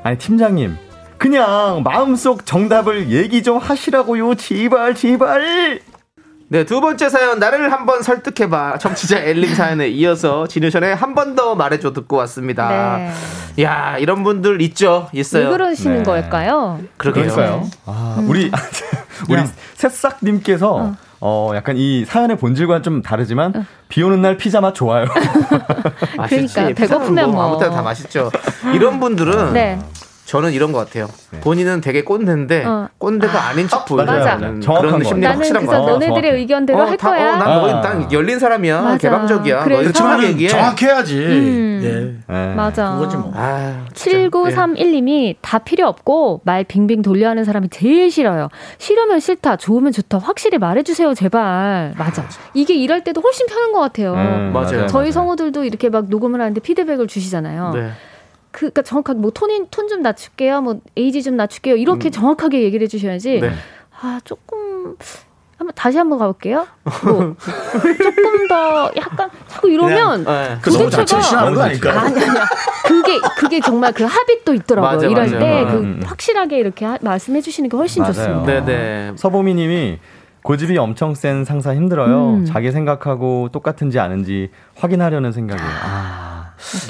[0.03, 0.77] 아니 팀장님,
[1.19, 4.35] 그냥 마음속 정답을 얘기 좀 하시라고요.
[4.37, 5.81] 제발 제발.
[6.49, 8.79] 네, 두 번째 사연 나를 한번 설득해봐.
[8.79, 12.97] 정치자 엘림 사연에 이어서 진우션의 한 번 더 말해줘 듣고 왔습니다.
[13.55, 13.63] 네.
[13.63, 15.51] 야 이런 분들 있죠, 왜 있어요.
[15.51, 16.03] 그러시는 네.
[16.03, 16.81] 걸까요?
[16.97, 17.31] 그러게요.
[17.33, 17.71] 그러니까요.
[17.87, 18.51] 아, 우리
[19.31, 19.43] 우리
[19.75, 20.97] 새싹님께서 어
[21.55, 25.07] 약간 이 사연의 본질과는 좀 다르지만 비 오는 날 피자 맛 좋아요.
[26.17, 26.55] 맛있지.
[26.55, 27.45] 그러니까, 배고프면 피자는 뭐.
[27.45, 28.31] 아무 때나 다 맛있죠.
[28.75, 29.79] 이런 분들은 네.
[30.31, 31.09] 저는 이런 것 같아요.
[31.41, 32.89] 본인은 되게 꼰대인데 어.
[32.99, 34.07] 꼰대가 아, 닌 척 보여요.
[34.07, 34.37] 맞아.
[34.37, 35.05] 그런 정확한 거.
[35.05, 35.91] 심리가 나는 확실한 그래서 거야.
[35.93, 36.39] 너네들의 정확해.
[36.39, 37.33] 의견대로 할 다- 거야.
[37.33, 37.81] 어, 난, 뭐, 아.
[37.81, 38.81] 난 열린 사람이야.
[38.81, 38.97] 맞아.
[38.99, 39.65] 개방적이야.
[39.65, 40.49] 너희 얘기해.
[40.51, 41.17] 정확해야지.
[41.19, 41.81] 음.
[41.83, 42.33] 예.
[42.33, 42.55] 네.
[42.55, 42.93] 맞아.
[42.93, 43.33] 그거지 뭐.
[43.35, 44.19] 아, 진짜.
[44.19, 48.49] 7931님이 다 필요 없고 말 빙빙 돌려 하는 사람이 제일 싫어요.
[48.79, 50.19] 싫으면 싫다, 좋으면 좋다.
[50.19, 51.95] 확실히 말해주세요, 제발.
[51.99, 52.25] 맞아.
[52.55, 54.15] 이게 일할 때도 훨씬 편한 것 같아요.
[54.15, 54.87] 음, 맞아요.
[54.87, 57.73] 저희 성우들도 이렇게 막 녹음을 하는데 피드백을 주시잖아요.
[57.75, 57.91] 네.
[58.53, 60.61] 그, 그니까 정확하게 뭐 톤인, 톤 좀 낮출게요.
[60.63, 61.77] 뭐 에이지 좀 낮출게요.
[61.77, 63.41] 이렇게 정확하게 얘기를 해주셔야지.
[63.41, 63.53] 네.
[64.01, 64.97] 아, 조금.
[65.59, 66.67] 한번 다시 한번 가볼게요.
[67.05, 67.37] 뭐,
[68.03, 70.57] 조금 더 약간 자꾸 이러면 네.
[70.63, 71.99] 그 너무 도대체가 싫어하는 거 아닐까요?
[71.99, 72.45] 아니 아니야.
[72.87, 74.91] 그게 그게 정말 그 합의도 있더라고요.
[74.93, 75.39] 맞아, 이럴 맞아.
[75.39, 76.01] 때그 음.
[76.03, 78.15] 확실하게 이렇게 하- 말씀해 주시는 게 훨씬 맞아요.
[78.15, 78.65] 좋습니다.
[78.65, 79.13] 네네.
[79.17, 79.99] 서보미님이
[80.43, 82.37] 고집이 엄청 센 상사 힘들어요.
[82.37, 82.45] 음.
[82.47, 85.71] 자기 생각하고 똑같은지 아닌지 확인하려는 생각이에요.
[85.85, 86.30] 아,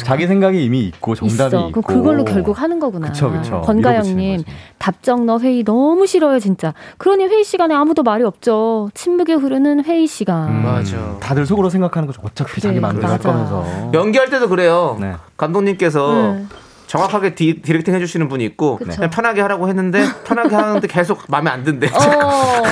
[0.04, 1.68] 자기 생각이 이미 있고 정답이 있어.
[1.68, 3.08] 있고 그 그걸로 결국 하는 거구나.
[3.08, 3.60] 그쵸, 그쵸.
[3.62, 4.44] 권가영님.
[4.78, 6.74] 답정너 회의 너무 싫어요 진짜.
[6.98, 8.90] 그러니 회의 시간에 아무도 말이 없죠.
[8.94, 10.48] 침묵에 흐르는 회의 시간.
[10.48, 11.16] 음, 맞아.
[11.20, 12.20] 다들 속으로 생각하는 거죠.
[12.24, 13.18] 어차피 그래, 자기 마음대로 할.
[13.18, 13.90] 거면서.
[13.94, 14.96] 연기할 때도 그래요.
[15.00, 15.14] 네.
[15.36, 16.44] 감독님께서 네.
[16.86, 18.90] 정확하게 디, 디렉팅 해주시는 분이 있고 그쵸.
[18.96, 21.86] 그냥 편하게 하라고 했는데 편하게 하는데 계속 마음에 안 든대.
[21.86, 22.62] 어.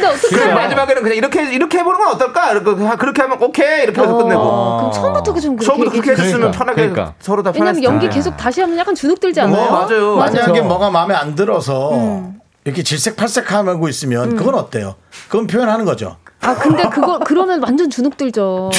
[0.00, 2.52] 근데 어떻게 그래서 마지막에는 그냥 이렇게 이렇게 해보는 건 어떨까?
[2.52, 4.40] 이렇게 하- 그렇게 하면 오케이 이렇게 해서 끝내고.
[4.40, 7.14] 어, 그럼 처음부터 그 좀 그렇게 처음부터 그렇게 해줬으면 그러니까, 편하게 그러니까.
[7.20, 8.08] 서로 다 왜냐면 연기.
[8.08, 9.56] 계속 다시 하면 약간 주눅 들지 않아요?
[9.70, 10.16] 뭐, 맞아요.
[10.16, 10.64] 만약에 그렇죠.
[10.64, 12.38] 뭐가 마음에 안 들어서 음.
[12.64, 14.96] 이렇게 질색팔색하고 있으면 그건 어때요?
[15.28, 16.16] 그건 표현하는 거죠.
[16.40, 18.70] 아 근데 그거 그러면 완전 주눅 들죠.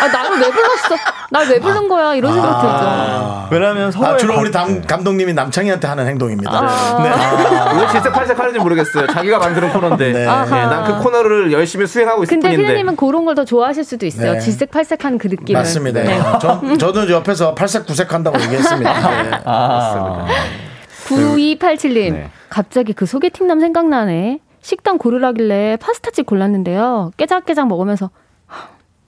[0.00, 0.94] 아 나를 왜 불렀어?
[1.30, 2.14] 날왜 부른 거야?
[2.14, 2.72] 이런 생각 들죠.
[2.72, 6.52] 아, 왜냐하면 서로의 아, 주로 감- 우리 감, 감독님이 남창희한테 하는 행동입니다.
[6.54, 7.72] 아.
[7.74, 7.80] 네.
[7.80, 9.08] 왜 질색팔색 하는지 모르겠어요.
[9.08, 10.12] 자기가 만드는 코너인데.
[10.12, 10.26] 네.
[10.26, 10.66] 아하.
[10.66, 12.62] 난그 코너를 열심히 수행하고 있을 근데 뿐인데.
[12.68, 14.34] 피디님은 그런 걸 더 좋아하실 수도 있어요.
[14.34, 14.38] 네.
[14.38, 15.60] 질색팔색한 그 느낌을.
[15.60, 16.02] 맞습니다.
[16.04, 16.20] 네.
[16.40, 18.92] 저, 저도 옆에서 팔색 구색한다고 얘기했습니다.
[19.24, 19.30] 네.
[19.44, 20.24] 아,
[21.08, 22.30] 9287님, 네.
[22.48, 24.38] 갑자기 그 소개팅남 생각나네.
[24.64, 27.10] 식당 고르라길래 파스타집 골랐는데요.
[27.18, 28.10] 깨작깨작 먹으면서 "하,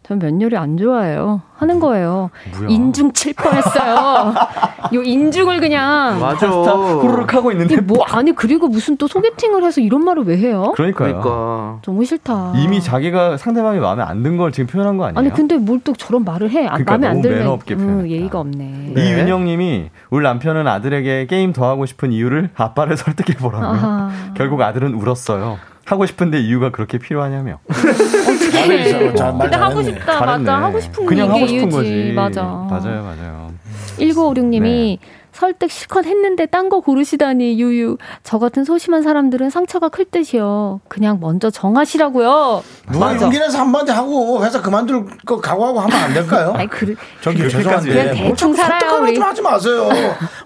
[0.09, 1.41] 전 면 요리 안 좋아해요.
[1.57, 2.31] 하는 거예요.
[2.59, 2.69] 뭐야.
[2.69, 4.35] 인중 칠 뻔했어요.
[4.95, 6.21] 요 인중을 그냥.
[6.21, 6.47] 맞아.
[6.47, 10.73] 후루룩 하고 있는데 뭐 아니 그리고 무슨 또 소개팅을 해서 이런 말을 왜 해요?
[10.77, 11.21] 그러니까요.
[11.21, 11.79] 그러니까.
[11.85, 12.53] 너무 싫다.
[12.57, 15.19] 이미 자기가 상대방이 마음에 안 든 걸 지금 표현한 거 아니에요?
[15.19, 16.67] 아니 근데 뭘 또 저런 말을 해?
[16.67, 18.09] 아, 그러니까 마음에 안 들면 없게 음.
[18.09, 18.93] 예의가 없네.
[18.95, 19.09] 네.
[19.09, 24.11] 이윤영님이 우리 남편은 아들에게 게임 더 하고 싶은 이유를 아빠를 설득해 보라며 아하.
[24.37, 25.59] 결국 아들은 울었어요.
[25.87, 27.61] 하고 싶은데 이유가 그렇게 필요하냐며.
[27.69, 29.83] 말 근데 하고.
[29.83, 30.45] 싶다 잘했네.
[30.45, 32.13] 맞아 하고 싶은 그냥 게 하고 싶은 이유지 거지.
[32.15, 33.53] 맞아 맞아요, 맞아요.
[33.99, 34.99] 1956님이
[35.37, 41.19] 설득 실컷 했는데 딴 거 고르시다니 유유 저 같은 소심한 사람들은 상처가 클 듯이요 그냥
[41.21, 43.25] 먼저 정하시라고요 누가 맞아.
[43.25, 46.53] 용기 내서 한마디 하고 회사 그만둘 거 각오하고 하면 안 될까요?
[46.57, 49.15] 아니 그 저기 죄송한데 그냥 뭘 대충 자꾸 살아요, 설득하는 우리.
[49.15, 49.89] 좀 하지 마세요.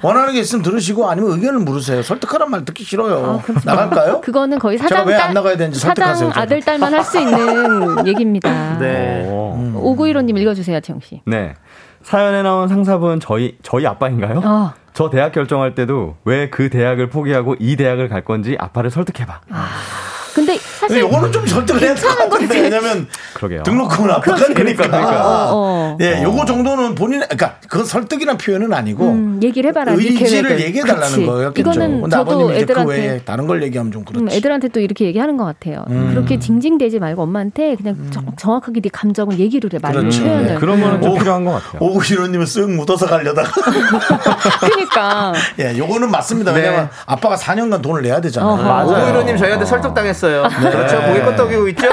[0.03, 2.03] 원하는 게 있으면 들으시고 아니면 의견을 물으세요.
[2.03, 3.43] 설득하란 말 듣기 싫어요.
[3.65, 4.21] 나갈까요?
[4.21, 6.31] 그거는 거의 제가 사장 왜안딸 나가야 되는지 사장.
[6.35, 9.25] 아들 딸만 할 수 있는 얘기입니다 네.
[9.27, 9.97] 오.
[9.97, 11.55] 5915님 읽어주세요 지영 씨 네.
[12.03, 14.41] 사연에 나온 상사분 저희 저희 아빠인가요?
[14.45, 14.75] 아.
[14.93, 19.41] 저 대학 결정할 때도 왜 그 대학을 포기하고 이 대학을 갈 건지 아빠를 설득해봐.
[20.35, 23.63] 근데 근데 사실 요거는 좀 설득을 해야 될것 같은데 왜냐면 그러게요.
[23.65, 24.85] 등록금을 아빠가 그러니까.
[24.89, 25.49] 그러니까.
[25.53, 25.99] 어.
[26.01, 30.59] 예, 요거 정도는 본인, 그러니까 그건 설득이란 표현은 아니고 음, 얘기를 해봐라 네 의지를.
[30.61, 31.27] 얘기해 달라는.
[31.27, 31.61] 거였겠죠.
[31.71, 34.25] 이거는 근데 저도 그 애들한테 외에 다른 걸 얘기하면 좀 그렇지.
[34.25, 35.85] 음, 애들한테 또 이렇게 얘기하는 것 같아요.
[36.11, 40.03] 그렇게 징징대지 말고 엄마한테 그냥 정, 정확하게 네 감정을 얘기를 해 말로 음.
[40.05, 40.23] 그렇죠.
[40.23, 40.47] 표현을.
[40.47, 41.19] 네, 그런 거는 좀 오.
[41.19, 41.83] 필요한 것 같아요.
[41.83, 43.51] 오구시로님은 쓱 묻어서 가려다가.
[44.61, 46.53] 그러니까 예, 요거는 맞습니다.
[46.53, 46.61] 네.
[46.61, 48.53] 왜냐면 아빠가 4년간 돈을 내야 되잖아요.
[48.55, 48.63] 어허.
[48.63, 48.87] 맞아요.
[48.89, 50.45] 오구이로님 저희한테 설득당했어요.
[50.71, 51.01] 그렇죠.
[51.07, 51.89] 고개 끄덕이고 있죠.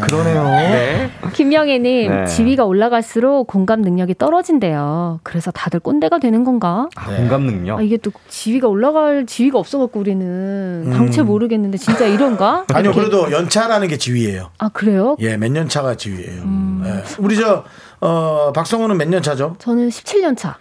[0.00, 0.44] 그러네요.
[0.44, 1.10] 네.
[1.32, 2.26] 김명애님 네.
[2.26, 5.20] 지위가 올라갈수록 공감 능력이 떨어진대요.
[5.22, 6.88] 그래서 다들 꼰대가 되는 건가?
[6.96, 7.78] 아, 공감 능력.
[7.78, 12.64] 아, 이게 또 지위가 올라갈 지위가 없어갖고 우리는 당최 모르겠는데 진짜 이런가?
[12.72, 13.08] 아니요, 이렇게.
[13.08, 14.50] 그래도 연차라는 게 지위예요.
[14.58, 15.16] 아 그래요?
[15.20, 16.42] 예, 몇 년 차가 지위예요.
[16.84, 17.02] 예.
[17.18, 17.64] 우리 저,
[18.00, 19.54] 어, 박성호는 몇 년 차죠?
[19.58, 20.56] 저는 17년 차.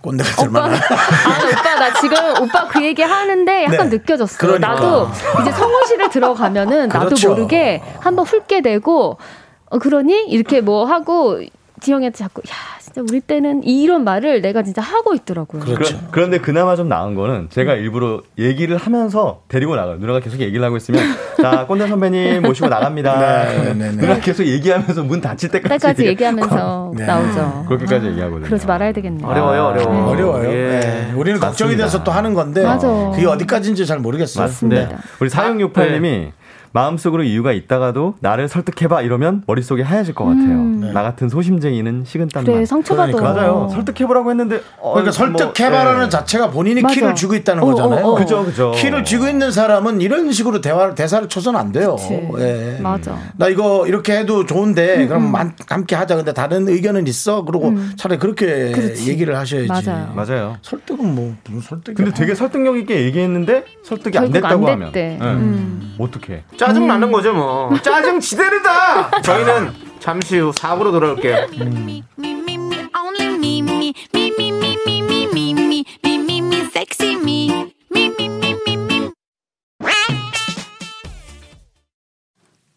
[0.00, 0.74] 꼰대가 오빠, 얼마나.
[0.76, 3.96] 아, 오빠, 나 지금 오빠 그 얘기 하는데 약간 네.
[3.96, 4.38] 느껴졌어요.
[4.38, 4.68] 그러니까.
[4.74, 5.08] 나도
[5.42, 7.30] 이제 성호실을 들어가면은 나도 그렇죠.
[7.30, 9.18] 모르게 한번 훑게 되고,
[9.66, 10.24] 어, 그러니?
[10.26, 11.40] 이렇게 뭐 하고,
[11.82, 15.62] 지영이한테 자꾸, 야, 진짜 우리 때는 이런 말을 내가 진짜 하고 있더라고요.
[15.64, 15.98] 그렇죠.
[16.10, 19.96] 그, 런데 그나마 좀 나은 거는 제가 일부러 얘기를 하면서 데리고 나가요.
[19.96, 21.02] 누나가 계속 얘기를 하고 있으면
[21.40, 23.18] 자 꼰대 선배님 모시고 나갑니다.
[23.18, 23.96] 네, 네, 네, 네.
[23.96, 27.06] 누나 계속 얘기하면서 문 닫힐 때까지, 때까지 얘기- 얘기하면서 네.
[27.06, 27.64] 나오죠.
[27.68, 28.46] 그렇게까지 얘기하거든요.
[28.46, 29.26] 그러지 말아야 되겠네요.
[29.26, 30.10] 어려워요, 어려워.
[30.10, 30.48] 어려워요.
[30.50, 31.08] 예.
[31.08, 31.12] 예.
[31.14, 31.84] 우리는 걱정이 맞습니다.
[31.84, 32.86] 돼서 또 하는 건데 맞아.
[33.14, 34.44] 그게 어디까지인지 잘 모르겠어요.
[34.44, 34.88] 맞습니다.
[34.88, 34.96] 네.
[35.20, 36.30] 우리 4668님이
[36.72, 40.42] 마음속으로 이유가 있다가도 나를 설득해봐 이러면 머릿속이 하얘질 것 같아요.
[40.42, 40.90] 음.
[40.92, 42.52] 나 같은 소심쟁이는 식은땀만.
[42.52, 43.12] 그래, 상처받아.
[43.12, 43.34] 그러니까.
[43.34, 43.68] 맞아요.
[43.72, 46.08] 설득해보라고 했는데 어, 그러니까 뭐, 설득해봐라는 예.
[46.08, 46.94] 자체가 본인이 맞아.
[46.94, 48.04] 키를 쥐고 있다는 어, 거잖아요.
[48.06, 48.14] 어, 어.
[48.14, 48.72] 그죠, 그죠.
[48.74, 51.96] 키를 쥐고 있는 사람은 이런 식으로 대화를 대사를 쳐서는 안 돼요.
[52.38, 52.78] 예.
[52.80, 53.18] 맞아.
[53.36, 56.16] 나 이거 이렇게 해도 음, 좋은데 그럼 만- 함께 하자.
[56.16, 57.44] 근데 다른 의견은 있어.
[57.44, 59.10] 그러고 차라리 그렇게 그렇지.
[59.10, 59.68] 얘기를 하셔야지.
[59.68, 60.12] 맞아요.
[60.14, 60.56] 맞아요.
[60.62, 61.94] 설득은 뭐 무슨 설득이?
[61.96, 65.18] 근데 되게 설득력 있게 얘기했는데 설득이 안 결국 안 됐다고 하면 됐대.
[65.20, 65.24] 예.
[65.26, 65.94] 음.
[65.98, 66.42] 어떻게?
[66.62, 67.12] 짜증 나는 음.
[67.12, 67.76] 거죠 뭐.
[67.82, 69.20] 짜증 지대르다.
[69.22, 71.48] 저희는 잠시 후 4부로 돌아올게요.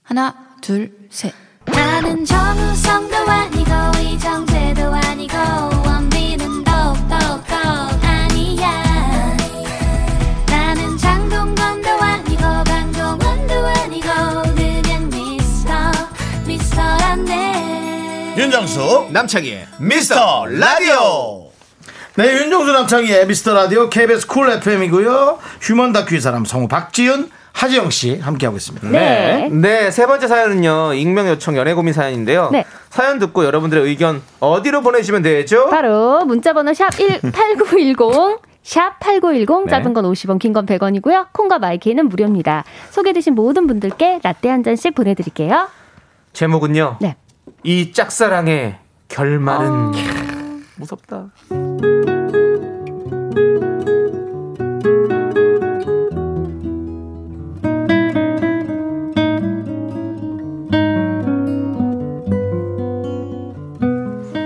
[0.03, 1.33] 하나 둘 셋.
[1.65, 3.71] 나는 정우성도 아니고
[4.01, 5.74] 이정재도 아니고
[18.37, 21.47] 윤정수 남창희의 미스터 라디오
[22.15, 27.89] 네 윤정수 남창희의 미스터 라디오 KBS 쿨 FM이고요 human 다큐 이 사람 성우 박지윤 하지영
[27.91, 29.47] 씨 함께하고 있습니다 네.
[29.49, 30.93] 네, 세 번째 사연은요.
[30.95, 32.49] 익명 요청 연애 고민 사연인데요.
[32.51, 32.65] 네.
[32.89, 35.69] 사연 듣고 여러분들의 의견 어디로 보내주시면 되죠?
[35.69, 38.41] 바로 문자 번호 샵 18910.
[38.61, 39.71] 샵 8910 네.
[39.71, 41.27] 짧은 건 50원 긴 건 100원이고요.
[41.31, 42.65] 콩과 my K는 무료입니다.
[42.91, 45.69] 소개되신 모든 분들께 라떼 한 잔씩 보내드릴게요.
[46.33, 46.97] 제목은요.
[46.99, 47.15] 네.
[47.67, 49.91] 이 짝사랑의 결말은 어.
[50.77, 51.31] 무섭다.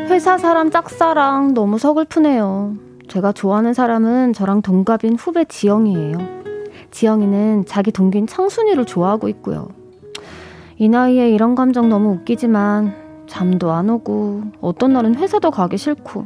[0.07, 2.75] 회사 사람 짝사랑 너무 서글프네요.
[3.09, 6.17] 제가 좋아하는 사람은 저랑 동갑인 후배 지영이에요.
[6.91, 9.67] 지영이는 자기 동기인 창순이를 좋아하고 있고요.
[10.77, 16.25] 이 나이에 이런 감정 너무 웃기지만 잠도 안 오고 어떤 날은 회사도 가기 싫고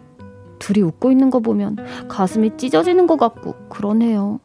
[0.59, 1.77] 둘이 웃고 있는 거 보면
[2.07, 4.39] 가슴이 찢어지는 것 같고 그러네요.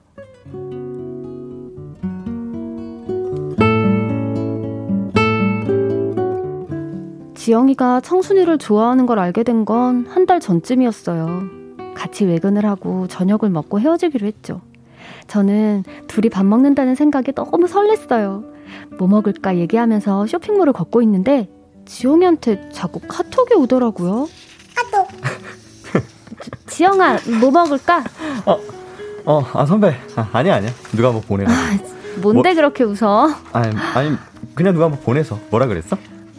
[7.34, 11.42] 지영이가 청순이를 좋아하는 걸 알게 된 건 한 달 전쯤이었어요.
[11.94, 14.60] 같이 외근을 하고 저녁을 먹고 헤어지기로 했죠.
[15.26, 18.44] 저는 둘이 밥 먹는다는 생각에 너무 설렜어요.
[18.98, 21.48] 뭐 먹을까 얘기하면서 쇼핑몰을 걷고 있는데
[21.88, 24.28] 지영이한테 자꾸 카톡이 오더라고요.
[24.74, 25.08] 카톡.
[26.66, 28.04] 지 영아, 뭐 먹을까?
[29.24, 29.96] 어, 아 선배.
[30.14, 30.70] 아, 아니야 아니야.
[30.92, 31.44] 누가 뭐 보내.
[32.20, 33.28] 뭔데 뭐- 그렇게 웃어?
[33.52, 34.16] 아니 아니
[34.54, 35.96] 그냥 누가 뭐 보내서 뭐라 그랬어?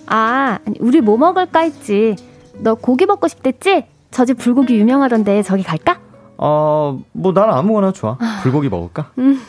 [0.08, 2.16] 아, 아니, 우리 뭐 먹을까 했지.
[2.62, 3.86] 너 고기 먹고 싶댔지?
[4.12, 6.00] 저 집 불고기 유명하던데 저기 갈까?
[6.38, 8.18] 어, 뭐난 아무거나 좋아.
[8.42, 9.12] 불고기 먹을까?
[9.18, 9.42] 음.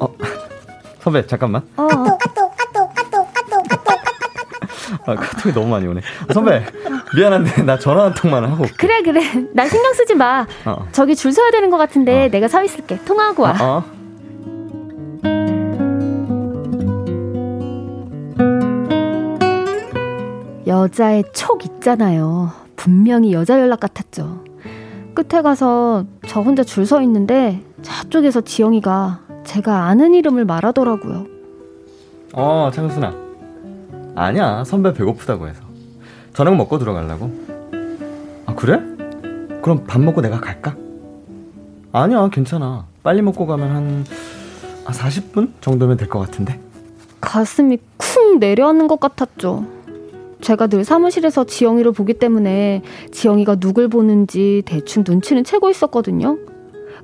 [0.00, 0.08] 어,
[1.00, 1.62] 선배 잠깐만.
[1.76, 1.86] 어.
[5.06, 6.00] 아, 카톡이 너무 많이 오네.
[6.32, 6.64] 선배
[7.16, 8.62] 미안한데 나 전화 한 통만 하고.
[8.62, 8.74] 올게.
[8.76, 9.20] 그래 그래.
[9.52, 10.46] 나 신경 쓰지 마.
[10.64, 10.86] 어.
[10.92, 12.98] 저기 줄 서야 되는 것 같은데 내가 서 있을게.
[13.04, 13.50] 통화하고 와.
[13.60, 13.96] 어, 어.
[20.66, 22.50] 여자의 촉 있잖아요.
[22.74, 24.44] 분명히 여자 연락 같았죠.
[25.14, 31.26] 끝에 가서 저 혼자 줄 서 있는데 저쪽에서 지영이가 제가 아는 이름을 말하더라고요.
[32.32, 33.25] 어, 창순아.
[34.16, 35.62] 아니야, 선배 배고프다고 해서.
[36.32, 37.30] 저녁 먹고 들어가려고.
[38.46, 38.80] 아, 그래?
[39.62, 40.74] 그럼 밥 먹고 내가 갈까?
[41.92, 42.86] 아니야, 괜찮아.
[43.02, 44.04] 빨리 먹고 가면 한,
[44.86, 46.58] 아, 40분 정도면 될 것 같은데.
[47.20, 49.66] 가슴이 쿵 내려앉는 것 같았죠.
[50.40, 56.38] 제가 늘 사무실에서 지영이를 보기 때문에 지영이가 누굴 보는지 대충 눈치는 채고 있었거든요.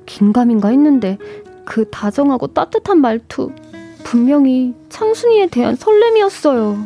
[0.05, 1.17] 긴가민가 했는데
[1.65, 3.51] 그 다정하고 따뜻한 말투
[4.03, 6.85] 분명히 창순이에 대한 설렘이었어요.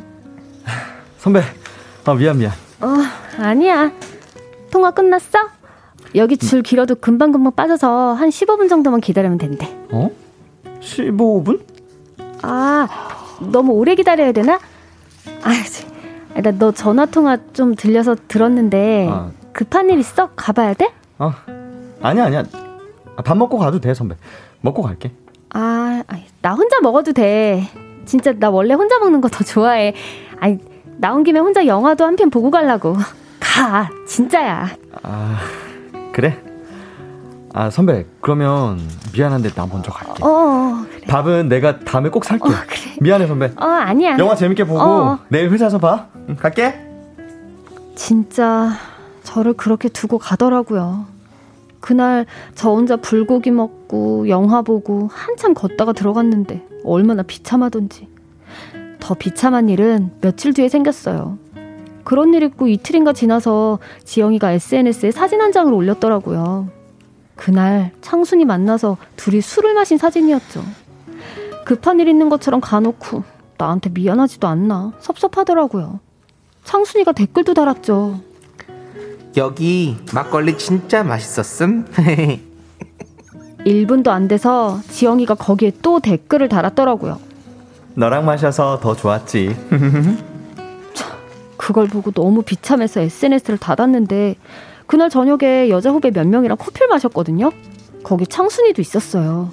[1.18, 1.42] 선배,
[2.06, 2.52] 아, 미안, 미안.
[2.82, 2.88] 어,
[3.40, 3.92] 아니야.
[4.72, 5.40] 통화 끝났어?
[6.16, 9.68] 여기 줄 길어도 금방 금방 빠져서 한 15분 정도만 기다리면 된대.
[9.92, 10.10] 어?
[10.80, 11.62] 15분?
[12.44, 12.88] 아,
[13.52, 14.60] 너무 오래 기다려야 되나?
[15.44, 19.32] 아, 나 너 전화 통화 좀 들려서 들었는데 아.
[19.54, 20.30] 급한 일 있어?
[20.36, 20.94] 가봐야 돼?
[21.18, 21.34] 어,
[22.02, 22.44] 아니야, 아니야.
[23.16, 24.16] 아, 밥 먹고 가도 돼, 선배.
[24.62, 25.12] 먹고 갈게.
[25.50, 26.04] 아,
[26.42, 27.64] 나 혼자 먹어도 돼.
[28.06, 29.94] 진짜 나 원래 혼자 먹는 거 더 좋아해.
[30.40, 30.60] 아니,
[30.98, 32.96] 나온 김에 혼자 영화도 한 편 보고 가려고.
[33.40, 34.70] 가, 진짜야.
[35.04, 35.38] 아,
[36.14, 36.38] 그래?
[37.54, 38.80] 아, 선배, 그러면
[39.14, 40.24] 미안한데 나 먼저 갈게.
[40.24, 42.44] 어, 밥은 내가 다음에 꼭 살게.
[42.48, 42.80] 어, 그래.
[43.02, 43.52] 미안해, 선배.
[43.58, 44.18] 어, 아니야.
[44.20, 45.20] 영화 재밌게 보고 어.
[45.30, 46.08] 내일 회사에서 봐.
[46.30, 46.84] 응, 갈게.
[47.96, 48.72] 진짜
[49.24, 51.06] 저를 그렇게 두고 가더라고요.
[51.80, 58.08] 그날 저 혼자 불고기 먹고 영화 보고 한참 걷다가 들어갔는데 얼마나 비참하던지.
[59.00, 61.38] 더 비참한 일은 며칠 뒤에 생겼어요.
[62.04, 66.70] 그런 일 있고 이틀인가 지나서 지영이가 SNS에 사진 한 장을 올렸더라고요.
[67.36, 70.64] 그날 창순이 만나서 둘이 술을 마신 사진이었죠.
[71.66, 73.24] 급한 일 있는 것처럼 가놓고
[73.58, 76.00] 나한테 미안하지도 않나 섭섭하더라고요.
[76.64, 78.22] 창순이가 댓글도 달았죠.
[79.36, 81.86] 여기 막걸리 진짜 맛있었음.
[83.66, 87.27] 1분도 안 돼서 지영이가 거기에 또 댓글을 달았더라고요.
[87.98, 89.58] 너랑 마셔서 더 좋았지.
[91.58, 94.36] 그걸 보고 너무 비참해서 SNS를 닫았는데
[94.86, 97.52] 그날 저녁에 여자 후배 몇 명이랑 커피를 마셨거든요.
[98.04, 99.52] 거기 창순이도 있었어요.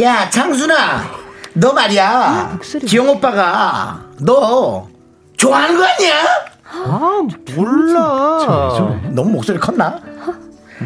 [0.00, 0.74] 야 창순아
[1.54, 4.86] 너 말이야 목소리 지영 오빠가 너
[5.38, 6.14] 좋아하는 거 아니야?
[6.70, 7.26] 아
[7.56, 9.00] 몰라.
[9.10, 9.98] 너무 목소리 컸나?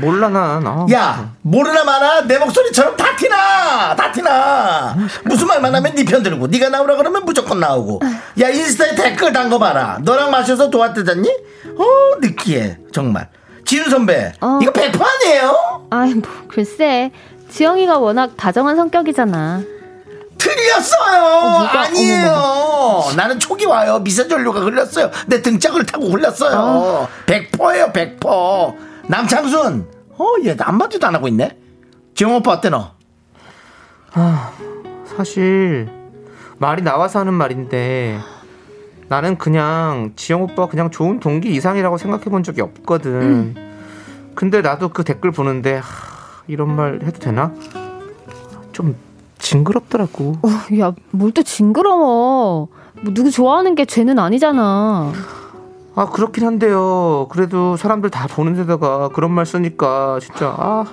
[0.00, 0.66] 몰라 난.
[0.66, 0.86] 아.
[0.92, 4.96] 야 모르나 마나 내 목소리처럼 다 티나 다 티나.
[5.24, 8.00] 무슨 말만 하면 네편 들고 네가 나오라 그러면 무조건 나오고.
[8.40, 9.98] 야 인스타에 댓글 단 거 봐라.
[10.02, 11.28] 너랑 마셔서 도왔대잖니?
[11.76, 11.84] 어
[12.20, 12.78] 느끼해.
[12.92, 13.28] 정말.
[13.64, 14.58] 지윤 선배 어.
[14.62, 15.86] 이거 100% 아니에요?
[15.90, 17.10] 아이 뭐 글쎄.
[17.50, 19.62] 지영이가 워낙 다정한 성격이잖아.
[20.38, 21.40] 틀렸어요.
[21.50, 21.80] 뭐가?
[21.80, 23.04] 아니에요.
[23.16, 23.98] 나는 초기 와요.
[23.98, 25.10] 미세전류가 흘렸어요.
[25.26, 27.08] 내 등짝을 타고 흘렸어요.
[27.26, 28.74] 100%예요 100%
[29.08, 29.86] 남창순
[30.18, 31.56] 어얘 한마디도 안 하고 있네
[32.14, 32.92] 지영 오빠 어때 너
[35.16, 35.88] 사실
[36.58, 38.18] 말이 나와서 하는 말인데
[39.08, 43.54] 나는 그냥 지영 오빠 그냥 좋은 동기 이상이라고 생각해 본 적이 없거든.
[44.34, 45.82] 근데 나도 그 댓글 보는데 하,
[46.46, 47.52] 이런 말 해도 되나?
[48.72, 48.96] 좀
[49.38, 50.36] 징그럽더라고.
[50.42, 52.68] 어, 야, 뭘 또 징그러워.
[53.00, 55.12] 뭐 누구 좋아하는 게 죄는 아니잖아.
[55.98, 57.26] 아 그렇긴 한데요.
[57.28, 60.84] 그래도 사람들 다 보는 데다가 그런 말 쓰니까 진짜 아,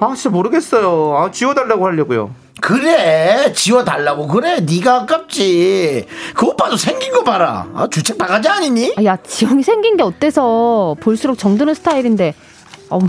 [0.00, 1.14] 아 진짜 모르겠어요.
[1.18, 2.30] 아 지워달라고 하려고요.
[2.62, 8.94] 그래 지워달라고 그래 네가 아깝지 그 오빠도 생긴 거 봐라 아, 주책 바가지 아니니?
[8.96, 12.34] 아, 야, 지영이 생긴 게 어때서 볼수록 정드는 스타일인데.
[12.88, 13.08] 어머,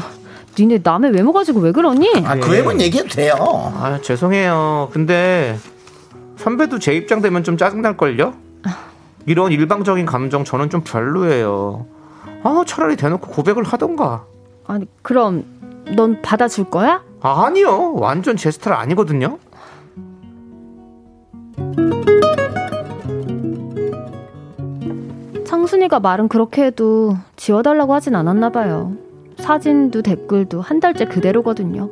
[0.60, 2.12] 니네 남의 외모 가지고 왜 그러니?
[2.26, 3.36] 아, 그 외모는 얘기해도 돼요
[3.78, 4.90] 아 죄송해요.
[4.92, 5.58] 근데
[6.36, 8.34] 선배도 제 입장 되면 좀 짜증 날 걸요.
[9.28, 11.86] 이런 일방적인 감정 저는 좀 별로예요.
[12.44, 14.26] 아 차라리 대놓고 고백을 하던가.
[14.66, 15.44] 아니, 그럼
[15.98, 17.04] 넌 받아줄 거야?
[17.20, 19.38] 아니요, 완전 제 스타일 아니거든요.
[25.46, 28.94] 창순이가 말은 그렇게 해도 지워달라고 하진 않았나 봐요.
[29.40, 31.90] 사진도 댓글도 한 달째 그대로거든요.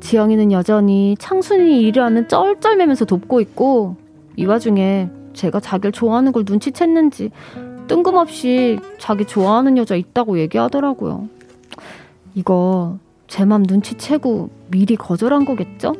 [0.00, 3.96] 지영이는 여전히 창순이 일을 하면 쩔쩔매면서 돕고 있고
[4.36, 7.30] 이 와중에 제가 자기를 좋아하는 걸 눈치챘는지
[7.86, 11.28] 뜬금없이 자기 좋아하는 여자 있다고 얘기하더라고요.
[12.34, 15.94] 이거 제 맘 눈치채고 미리 거절한 거겠죠?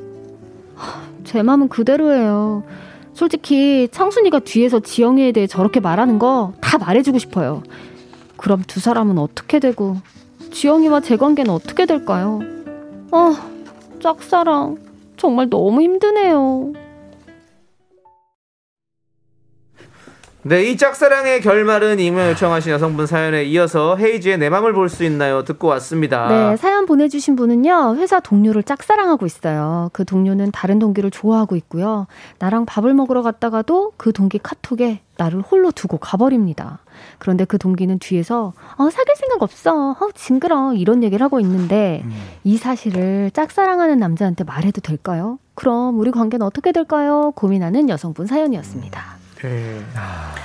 [0.75, 2.65] 하, 제 맘은 그대로예요.
[3.15, 7.63] 솔직히 창순이가 뒤에서 지영이에 대해 저렇게 말하는 거 다 말해주고 싶어요.
[8.37, 9.97] 그럼 두 사람은 어떻게 되고
[10.53, 12.41] 지영이와 제 관계는 어떻게 될까요?
[13.13, 13.35] 아,
[14.01, 14.77] 짝사랑
[15.17, 16.73] 정말 너무 힘드네요.
[20.49, 25.43] 네, 이 짝사랑의 결말은 익명 요청하신 여성분 사연에 이어서 헤이지의 내 맘을 볼 수 있나요?
[25.43, 26.29] 듣고 왔습니다.
[26.29, 29.91] 네, 사연 보내주신 분은요, 회사 동료를 짝사랑하고 있어요.
[29.93, 32.07] 그 동료는 다른 동기를 좋아하고 있고요.
[32.39, 36.79] 나랑 밥을 먹으러 갔다가도 그 동기 카톡에 나를 홀로 두고 가버립니다.
[37.19, 39.97] 그런데 그 동기는 뒤에서, 어, 사귈 생각 없어.
[39.99, 40.75] 어, 징그러.
[40.75, 42.05] 이런 얘기를 하고 있는데,
[42.45, 45.41] 이 사실을 짝사랑하는 남자한테 말해도 될까요?
[45.57, 47.33] 그럼 우리 관계는 어떻게 될까요?
[47.35, 49.16] 고민하는 여성분 사연이었습니다.
[49.43, 49.81] 네.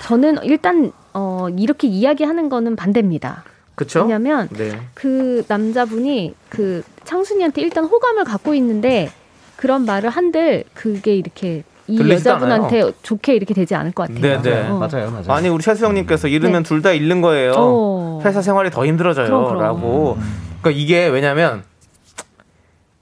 [0.04, 3.44] 저는 일단, 어, 이렇게 이야기하는 거는 반대입니다.
[3.76, 4.02] 그쵸?
[4.04, 4.80] 왜냐면, 네.
[4.94, 9.12] 그 남자분이 그 창순이한테 일단 호감을 갖고 있는데
[9.56, 14.42] 그런 말을 한들 그게 이렇게 이 여자분한테 좋게 이렇게 되지 않을 것 같아요.
[14.42, 14.68] 네, 네.
[14.68, 14.78] 어.
[14.78, 15.26] 맞아요, 맞아요.
[15.30, 16.70] 아니 우리 최수영님께서 잃으면 네.
[16.70, 17.54] 둘다 잃는 거예요.
[17.58, 18.22] 어.
[18.24, 20.16] 회사 생활이 더 힘들어져요라고.
[20.16, 20.52] 그럼.
[20.62, 21.64] 그러니까 이게 왜냐면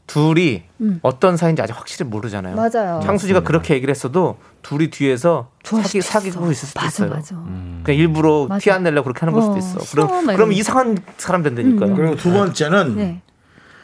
[0.09, 0.99] 둘이 음.
[1.03, 2.55] 어떤 사이인지 아직 확실히 모르잖아요.
[2.55, 2.99] 맞아요.
[3.03, 6.51] 창수지가 그렇게 얘기를 했어도 둘이 뒤에서 사기 수도 사귀고 있어.
[6.51, 7.09] 있을 수도 맞아, 있어요.
[7.11, 7.35] 맞아.
[7.83, 8.47] 그냥 일부러.
[8.59, 9.79] 티 안 내려고 그렇게 하는 걸 수도 어, 있어.
[9.81, 10.51] 싫어, 그럼 막 그럼.
[10.51, 11.95] 이상한 사람 된다니까요.
[11.95, 13.21] 그리고 두 번째는 네.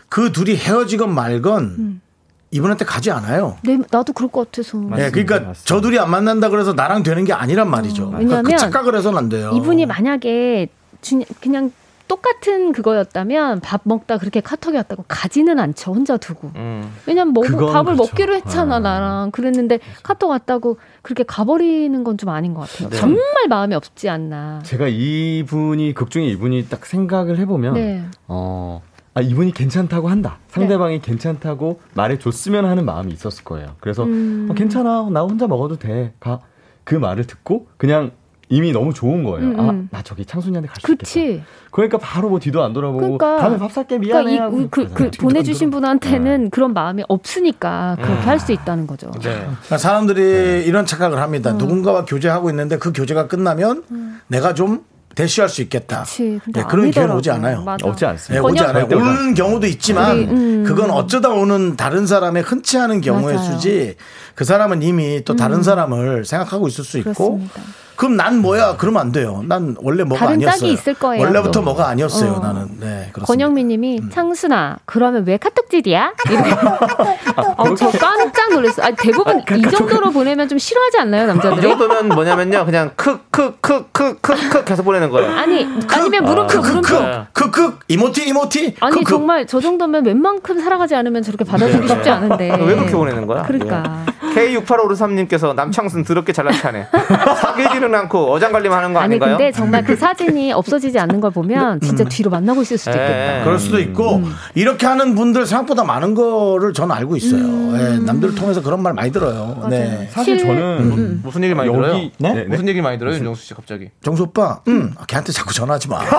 [0.09, 2.01] 그 둘이 헤어지건 말건
[2.49, 3.57] 이분한테 가지 않아요.
[3.63, 4.81] 네, 나도 그럴 것 같아서.
[4.97, 8.07] 예, 그러니까 저 둘이 안 만난다 그래서 나랑 되는 게 아니란 말이죠.
[8.09, 9.51] 그러니까 왜냐면 그 착각을 해서는 안 돼요.
[9.55, 10.69] 이분이 만약에
[11.01, 11.71] 주- 그냥
[12.07, 15.93] 똑같은 그거였다면 밥 먹다 그렇게 카톡이 왔다고 가지는 않죠.
[15.93, 16.51] 혼자 두고.
[16.55, 16.91] 음.
[17.07, 17.95] 왜냐면 먹, 밥을 그렇죠.
[17.95, 18.79] 먹기로 했잖아, 아.
[18.79, 19.31] 나랑.
[19.31, 22.89] 그랬는데 카톡 왔다고 그렇게 가버리는 건 좀 아닌 것 같아요.
[22.89, 22.95] 네.
[22.97, 24.61] 정말 마음이 없지 않나.
[24.63, 28.03] 제가 이분이 극 중에 이분이 딱 생각을 해보면 네.
[28.27, 28.81] 어.
[29.13, 30.39] 아, 이분이 괜찮다고 한다.
[30.49, 33.75] 상대방이 괜찮다고 말해줬으면 하는 마음이 있었을 거예요.
[33.79, 34.47] 그래서, 음.
[34.51, 35.07] 어, 괜찮아.
[35.09, 36.13] 나 혼자 먹어도 돼.
[36.19, 36.41] 가.
[36.83, 38.11] 그 말을 듣고, 그냥
[38.49, 39.47] 이미 너무 좋은 거예요.
[39.49, 39.87] 음, 아, 음.
[39.91, 40.99] 나 저기 창순이한테 갈 수 있겠다.
[41.07, 41.43] 그치.
[41.71, 44.37] 그러니까 바로 뭐 뒤도 안 돌아보고, 그러니까- 다음에 밥 살게 미안해.
[44.37, 45.11] 그러니까 이, 그, 그, 그러잖아요.
[45.21, 48.27] 보내주신 분한테는 그런 마음이 없으니까 그렇게 음.
[48.27, 49.09] 할수 있다는 거죠.
[49.21, 49.33] 네.
[49.39, 51.53] 그러니까 사람들이 이런 착각을 합니다.
[51.53, 53.83] 누군가와 교제하고 있는데 그 교제가 끝나면
[54.27, 54.83] 내가 좀
[55.15, 56.03] 대쉬할 수 있겠다.
[56.03, 56.39] 그치.
[56.57, 57.15] 예, 그런 기회는.
[57.15, 57.61] 오지 않아요.
[57.63, 57.87] 맞아.
[57.87, 58.45] 없지 예, 않습니다.
[58.45, 58.85] 오지 번역- 않아요.
[58.99, 60.63] 오는 경우도 있지만 우리, 음.
[60.67, 63.51] 그건 어쩌다 오는 다른 사람의 흔치 않은 경우의 맞아요.
[63.53, 63.95] 수지
[64.35, 67.61] 그 사람은 이미 또 다른 사람을 생각하고 있을 수 있고 그렇습니다.
[67.95, 68.75] 그럼 난 뭐야?
[68.77, 69.43] 그러면 안 돼요.
[69.47, 70.59] 난 원래 뭐가 다른 아니었어요.
[70.59, 71.61] 짝이 있을 거예요, 원래부터 또.
[71.61, 72.33] 뭐가 아니었어요.
[72.33, 72.39] 어.
[72.39, 72.67] 나는.
[72.79, 73.25] 네, 그렇습니다.
[73.25, 74.09] 권영민님이 음.
[74.09, 76.13] 창순아 그러면 왜 카톡질이야?
[76.29, 76.51] 이렇게.
[77.57, 78.85] 어, 저 깜짝 놀랐어요.
[78.85, 81.61] 아니, 대부분 이 정도로 보내면 좀 싫어하지 않나요 이 남자들이?
[81.61, 82.65] 정도면 뭐냐면요.
[82.65, 85.31] 그냥 크크크크크크 계속 보내는 거예요.
[85.31, 87.25] 아니 아니면 물음표 물음표.
[87.33, 88.75] 크크 이모티 이모티.
[88.79, 89.03] 아니.
[89.05, 92.51] 정말 저 정도면 웬만큼 살아가지 않으면 저렇게 받아주기 쉽지 않은데.
[92.51, 93.43] 왜 그렇게 보내는 거야?
[93.43, 94.05] 그러니까.
[94.35, 96.87] K6853님께서 남창순 더럽게 잘나타네.
[97.41, 99.37] 사귀지는 않고 어장관리만 하는 거 아니 아닌가요?
[99.37, 103.39] 근데 정말 그 사진이 없어지지 않는 걸 보면 진짜 뒤로 만나고 있을 수도 있겠다.
[103.41, 103.43] 예.
[103.43, 104.33] 그럴 수도 있고 음.
[104.55, 107.41] 이렇게 하는 분들 생각보다 많은 거를 저는 알고 있어요.
[107.41, 107.75] 음.
[107.77, 109.67] 예, 남들 통해서 그런 말 많이 들어요.
[109.69, 110.07] 네.
[110.11, 111.21] 사실 실- 저는 음.
[111.23, 111.93] 무슨 얘기 많이 여기- 들어요?
[111.93, 112.11] 네?
[112.17, 112.43] 네, 네.
[112.45, 113.89] 무슨 얘기 많이 들어요, 윤정수 씨 갑자기?
[114.01, 115.99] 정수 오빠, 응, 걔한테 자꾸 전화하지 마.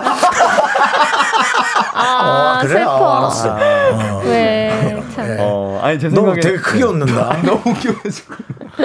[1.98, 2.74] 아, 그래?
[2.80, 2.90] 슬퍼.
[2.92, 3.48] 어, 알았어.
[3.56, 4.22] 어.
[4.24, 5.24] 왜 참.
[5.30, 5.36] 예.
[5.40, 7.38] 어, 아니 제너 생각에 되게 크게 웃는다.
[7.44, 8.34] 너무 웃겨가지고.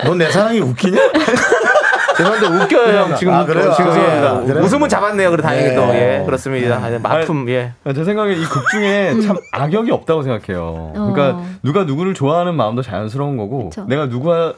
[0.06, 0.98] 너내 사랑이 웃기냐?
[2.24, 3.16] 죄송한데 웃겨요, 형.
[3.16, 3.74] 지금 아, 그래요?
[3.76, 4.48] 지금 아, 예.
[4.48, 4.64] 그래요?
[4.64, 5.32] 웃음은 잡았네요.
[5.32, 5.76] 그래 다행히 네.
[5.76, 6.78] 또 예, 그렇습니다.
[6.84, 7.74] 아니, 아픔 예.
[7.96, 10.92] 제 생각에 이 극 중에 참 악역이 없다고 생각해요.
[10.94, 11.46] 그러니까 어.
[11.64, 13.86] 누가 누구를 좋아하는 마음도 자연스러운 거고 그쵸.
[13.88, 14.54] 내가 누가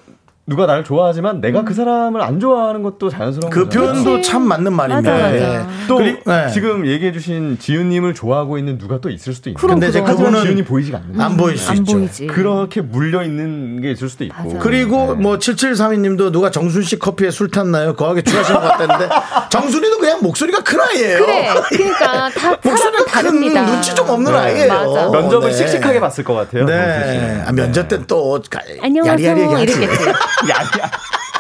[0.46, 3.94] 누가 나를 좋아하지만 내가 그 사람을 안 좋아하는 것도 자연스러운 그 거잖아요.
[3.94, 5.10] 표현도 참 맞는 말입니다.
[5.10, 5.36] 맞아, 맞아.
[5.38, 5.62] 예.
[5.88, 6.50] 또 그리- 네.
[6.54, 9.62] 지금 얘기해주신 지윤님을 좋아하고 있는 누가 또 있을 수도 있고.
[9.62, 10.18] 그럼, 근데 이제 그럼.
[10.18, 11.94] 그분은 지윤이 보이지가 않는 안 보일 수 안 있죠.
[11.98, 12.28] 보이지.
[12.28, 14.44] 그렇게 물려 있는 게 있을 수도 있고.
[14.44, 14.60] 맞아.
[14.60, 17.96] 그리고 뭐 7732님도 누가 정순 씨 커피에 술 탔나요?
[17.96, 19.08] 거하게 취하신 것 같다는데
[19.50, 21.20] 정순이도 그냥 목소리가 큰 아이예요.
[21.20, 21.50] 그래.
[21.70, 23.66] 그러니까 다 목소리가 큰 다릅니다.
[23.66, 24.38] 눈치 좀 없는 네.
[24.38, 24.68] 아이예요.
[24.74, 25.10] 맞아.
[25.10, 25.56] 면접을 네.
[25.56, 26.66] 씩씩하게 봤을 것 같아요.
[26.66, 27.44] 네.
[27.48, 28.42] 아, 면접 때또
[28.82, 30.14] 안녕하세요 야리야리하게 하지.
[30.42, 30.92] 이랬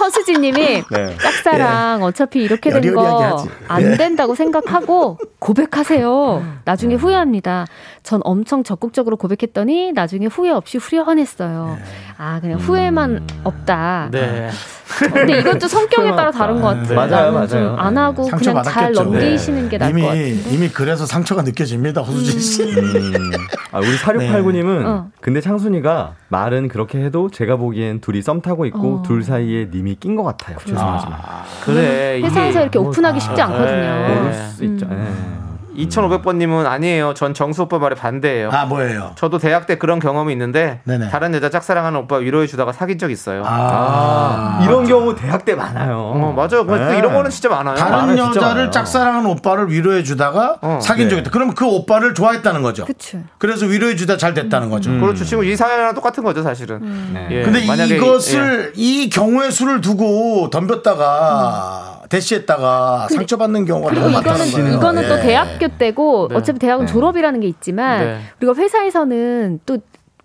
[0.03, 1.17] 허수진님이 네.
[1.17, 3.49] 짝사랑 어차피 이렇게 된 여리여리하게 거 하지.
[3.67, 3.97] 안 예.
[3.97, 6.43] 된다고 생각하고 고백하세요.
[6.65, 7.65] 나중에 후회합니다.
[8.03, 11.77] 전 엄청 적극적으로 고백했더니 나중에 후회 없이 후련했어요.
[12.17, 14.09] 아 그냥 후회만 없다.
[14.11, 14.49] 네.
[14.49, 16.87] 어, 근데 이것도 성격에 따라 다른 것 같아요.
[16.87, 16.93] 네.
[16.95, 17.75] 맞아요, 맞아요.
[17.77, 19.03] 안 하고 상처 그냥 잘 받았겠죠.
[19.03, 20.49] 넘기시는 게 나을 이미 것 같은데.
[20.51, 22.63] 이미 그래서 상처가 느껴집니다, 허수진 씨.
[22.63, 23.31] 음.
[23.71, 25.09] 아, 우리 4689님은 어.
[25.19, 29.01] 근데 창순이가 말은 그렇게 해도 제가 보기엔 둘이 썸 타고 있고 어.
[29.03, 30.57] 둘 사이에 님이 낀 것 같아요.
[30.65, 31.19] 죄송하지만.
[31.63, 32.17] 그래.
[32.19, 33.81] 이게 회사에서 이렇게 오픈하기 쉽지 않거든요.
[33.81, 34.15] 네.
[34.15, 34.85] 모를 수 있죠.
[34.85, 35.42] 음.
[35.76, 35.86] 예.
[35.86, 37.13] 2500번님은 아니에요.
[37.13, 38.49] 전 정수 오빠 말에 반대예요.
[38.51, 39.11] 아 뭐예요?
[39.15, 41.09] 저도 대학 때 그런 경험이 있는데 네네.
[41.09, 43.43] 다른 여자 짝사랑하는 오빠 위로해 주다가 사귄 적 있어요.
[43.45, 45.97] 아, 이런 경우 대학 때 많아요.
[45.97, 46.65] 어, 맞아요.
[46.65, 46.97] 근데 네.
[46.97, 47.76] 이런 거는 진짜 많아요.
[47.76, 48.71] 다른 진짜 여자를 많아요.
[48.71, 50.80] 짝사랑하는 오빠를 위로해 주다가 어.
[50.82, 51.09] 사귄 네.
[51.09, 51.32] 적이 있다.
[51.32, 52.86] 그럼 그 오빠를 좋아했다는 거죠.
[52.86, 53.19] 그쵸.
[53.38, 54.91] 그래서 위로해 주다 잘 됐다는 거죠.
[54.99, 55.26] 그렇죠.
[55.26, 57.13] 지금 이 사연이랑 똑같은 거죠, 사실은.
[57.13, 57.28] 네.
[57.32, 64.64] 예, 근데 만약에 이것을 이 경우의 수를 두고 덤볐다가 대시했다가 상처받는 경우가 너무 많다는 이거는
[64.66, 64.78] 거예요.
[64.78, 65.22] 이거는 또 예.
[65.22, 66.36] 대학교 때고 네.
[66.36, 66.91] 어차피 대학은 네.
[66.91, 68.20] 졸업이라는 게 있지만 네.
[68.41, 69.78] 우리가 회사에서는 또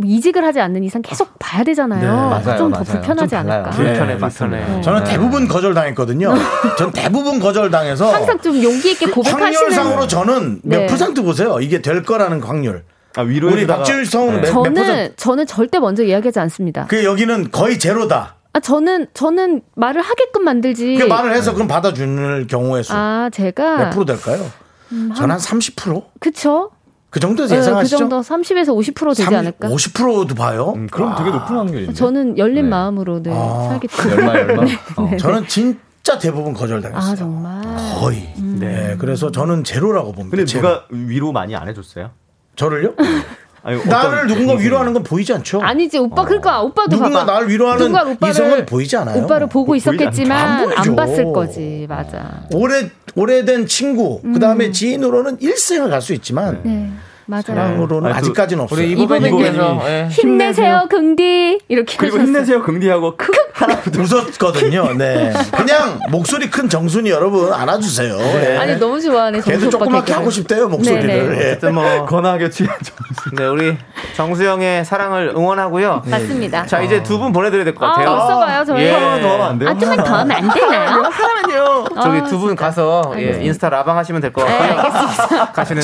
[0.04, 2.00] 이직을 하지 않는 이상 계속 봐야 되잖아요.
[2.00, 2.84] 네, 맞아요, 좀더 맞아요.
[2.84, 3.38] 불편하지 좀.
[3.38, 3.70] 않을까.
[3.70, 3.76] 네.
[3.76, 4.16] 불편해.
[4.16, 4.80] 불편해.
[4.82, 6.34] 저는 대부분 거절당했거든요.
[6.78, 10.86] 전 대부분 거절당해서 항상 좀 용기 있게 고백하시는 확률상으로 저는 몇 네.
[10.86, 11.58] 퍼센트 보세요.
[11.60, 12.84] 이게 될 거라는 확률.
[13.16, 14.52] 아, 위로해 우리 박지윤 성은 네.
[14.52, 15.16] 몇, 몇 저는 퍼센트?
[15.16, 16.86] 저는 절대 먼저 이야기하지 않습니다.
[16.86, 18.37] 그 여기는 거의 제로다.
[18.58, 20.96] 아 저는 저는 말을 하게끔 만들지.
[20.96, 22.92] 그 말을 해서 그럼 받아주는 경우의 수.
[22.92, 24.44] 아 제가 몇 프로 될까요?
[24.90, 26.04] 저는 한 30%?
[26.18, 26.70] 그쵸?
[27.10, 27.96] 그 정도에서 네, 그 예상하시죠?
[27.98, 29.68] 정도 30에서 50% 되지 않을까?
[29.68, 30.72] 50%도 봐요.
[30.76, 31.94] 음, 그럼 되게 높은 확률인데.
[31.94, 32.70] 저는 열린 네.
[32.70, 33.68] 마음으로 네, 아.
[33.70, 34.16] 살기 때문에.
[34.16, 34.62] 열마 열마.
[34.96, 35.16] 어.
[35.18, 37.12] 저는 진짜 대부분 거절당했어요.
[37.12, 37.62] 아 정말.
[38.00, 38.32] 거의.
[38.36, 38.96] 네.
[38.98, 40.36] 그래서 저는 제로라고 봅니다.
[40.36, 40.62] 근데 제로.
[40.68, 42.10] 누가 위로 많이 안 해줬어요?
[42.56, 42.94] 저를요?
[43.68, 45.60] 아니, 나를 어떤 누군가 동생이- 위로하는 건 보이지 않죠?
[45.60, 47.32] 아니지 오빠 그러니까 오빠도 누군가 봐봐.
[47.32, 49.22] 나를 위로하는 누가 오빠를- 이성은 보이지 않아요.
[49.24, 50.02] 오빠를 보고 보이지 않죠.
[50.02, 50.96] 있었겠지만 안 안.
[50.96, 52.42] 봤을 거지 맞아.
[52.54, 56.90] 오래 오래된 친구, 그 다음에 지인으로는 일생을 갈 수 있지만 네.
[57.30, 58.78] 사랑으로는 아니, 그- 아직까지는 없어요.
[58.80, 60.08] 우리 이보배님께서 예.
[60.10, 62.26] 힘내세요 긍디 이렇게 그리고 하셨어요.
[62.26, 63.78] 힘내세요 긍디하고 크 하나.
[63.98, 64.94] 웃었거든요.
[64.96, 65.32] 네.
[65.56, 68.16] 그냥 목소리 큰 정순이 여러분 안아주세요.
[68.16, 68.56] 네.
[68.56, 69.40] 아니 너무 좋아하네.
[69.40, 70.12] 걔도 오빠 조그맣게.
[70.12, 71.06] 하고 싶대요 목소리를.
[71.06, 71.36] 네네.
[71.42, 71.46] 예.
[71.50, 73.34] 어쨌든 뭐 권하게 취한 점수.
[73.36, 73.76] 네, 우리
[74.16, 76.02] 정수영의 사랑을 응원하고요.
[76.06, 76.66] 맞습니다.
[76.66, 78.16] 자, 이제 두 분 보내드려야 될것아 같아요.
[78.16, 78.84] 벌써 가요 저희.
[78.84, 78.92] 예.
[78.92, 79.68] 하나 더 하면 안 돼요?
[79.70, 80.88] 아 좀만 더 하면 안 되나요?
[81.10, 81.84] 하나만요.
[82.00, 84.92] 저기 아, 두분 가서 예, 인스타 라방 하시면 될것 네, 같고요.
[84.92, 85.52] 알겠습니다.
[85.52, 85.82] 가시는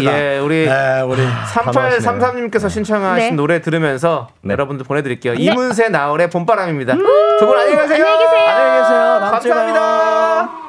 [0.00, 0.34] 길에.
[0.36, 1.22] 예, 우리 네, 우리
[1.54, 3.34] 3833님께서 신청하신 네.
[3.36, 4.52] 노래 들으면서 네.
[4.52, 5.34] 여러분들 보내드릴게요.
[5.34, 6.94] 이문세 나월의 봄바람입니다.
[6.94, 8.04] 두 분 안녕히 가세요.
[8.04, 8.44] 안녕히 계세요.
[8.46, 9.30] 안녕히 계세요.
[9.30, 10.65] 감사합니다.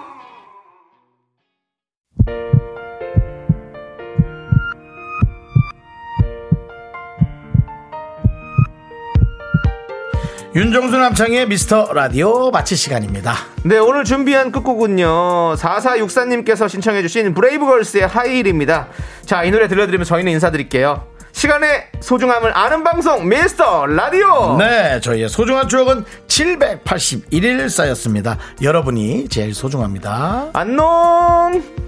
[10.57, 13.35] 윤정수 남창의 미스터 라디오 마칠 시간입니다.
[13.61, 15.53] 네, 오늘 준비한 끝곡은요.
[15.53, 18.87] 4464님께서 신청해주신 브레이브걸스의 하이힐입니다.
[19.23, 21.05] 자, 이 노래 들려드리면 저희는 인사드릴게요.
[21.31, 24.57] 시간의 소중함을 아는 방송 미스터 라디오.
[24.57, 28.39] 네, 저희의 소중한 추억은 781일 쌓였습니다.
[28.59, 30.49] 여러분이 제일 소중합니다.
[30.53, 31.86] 안녕.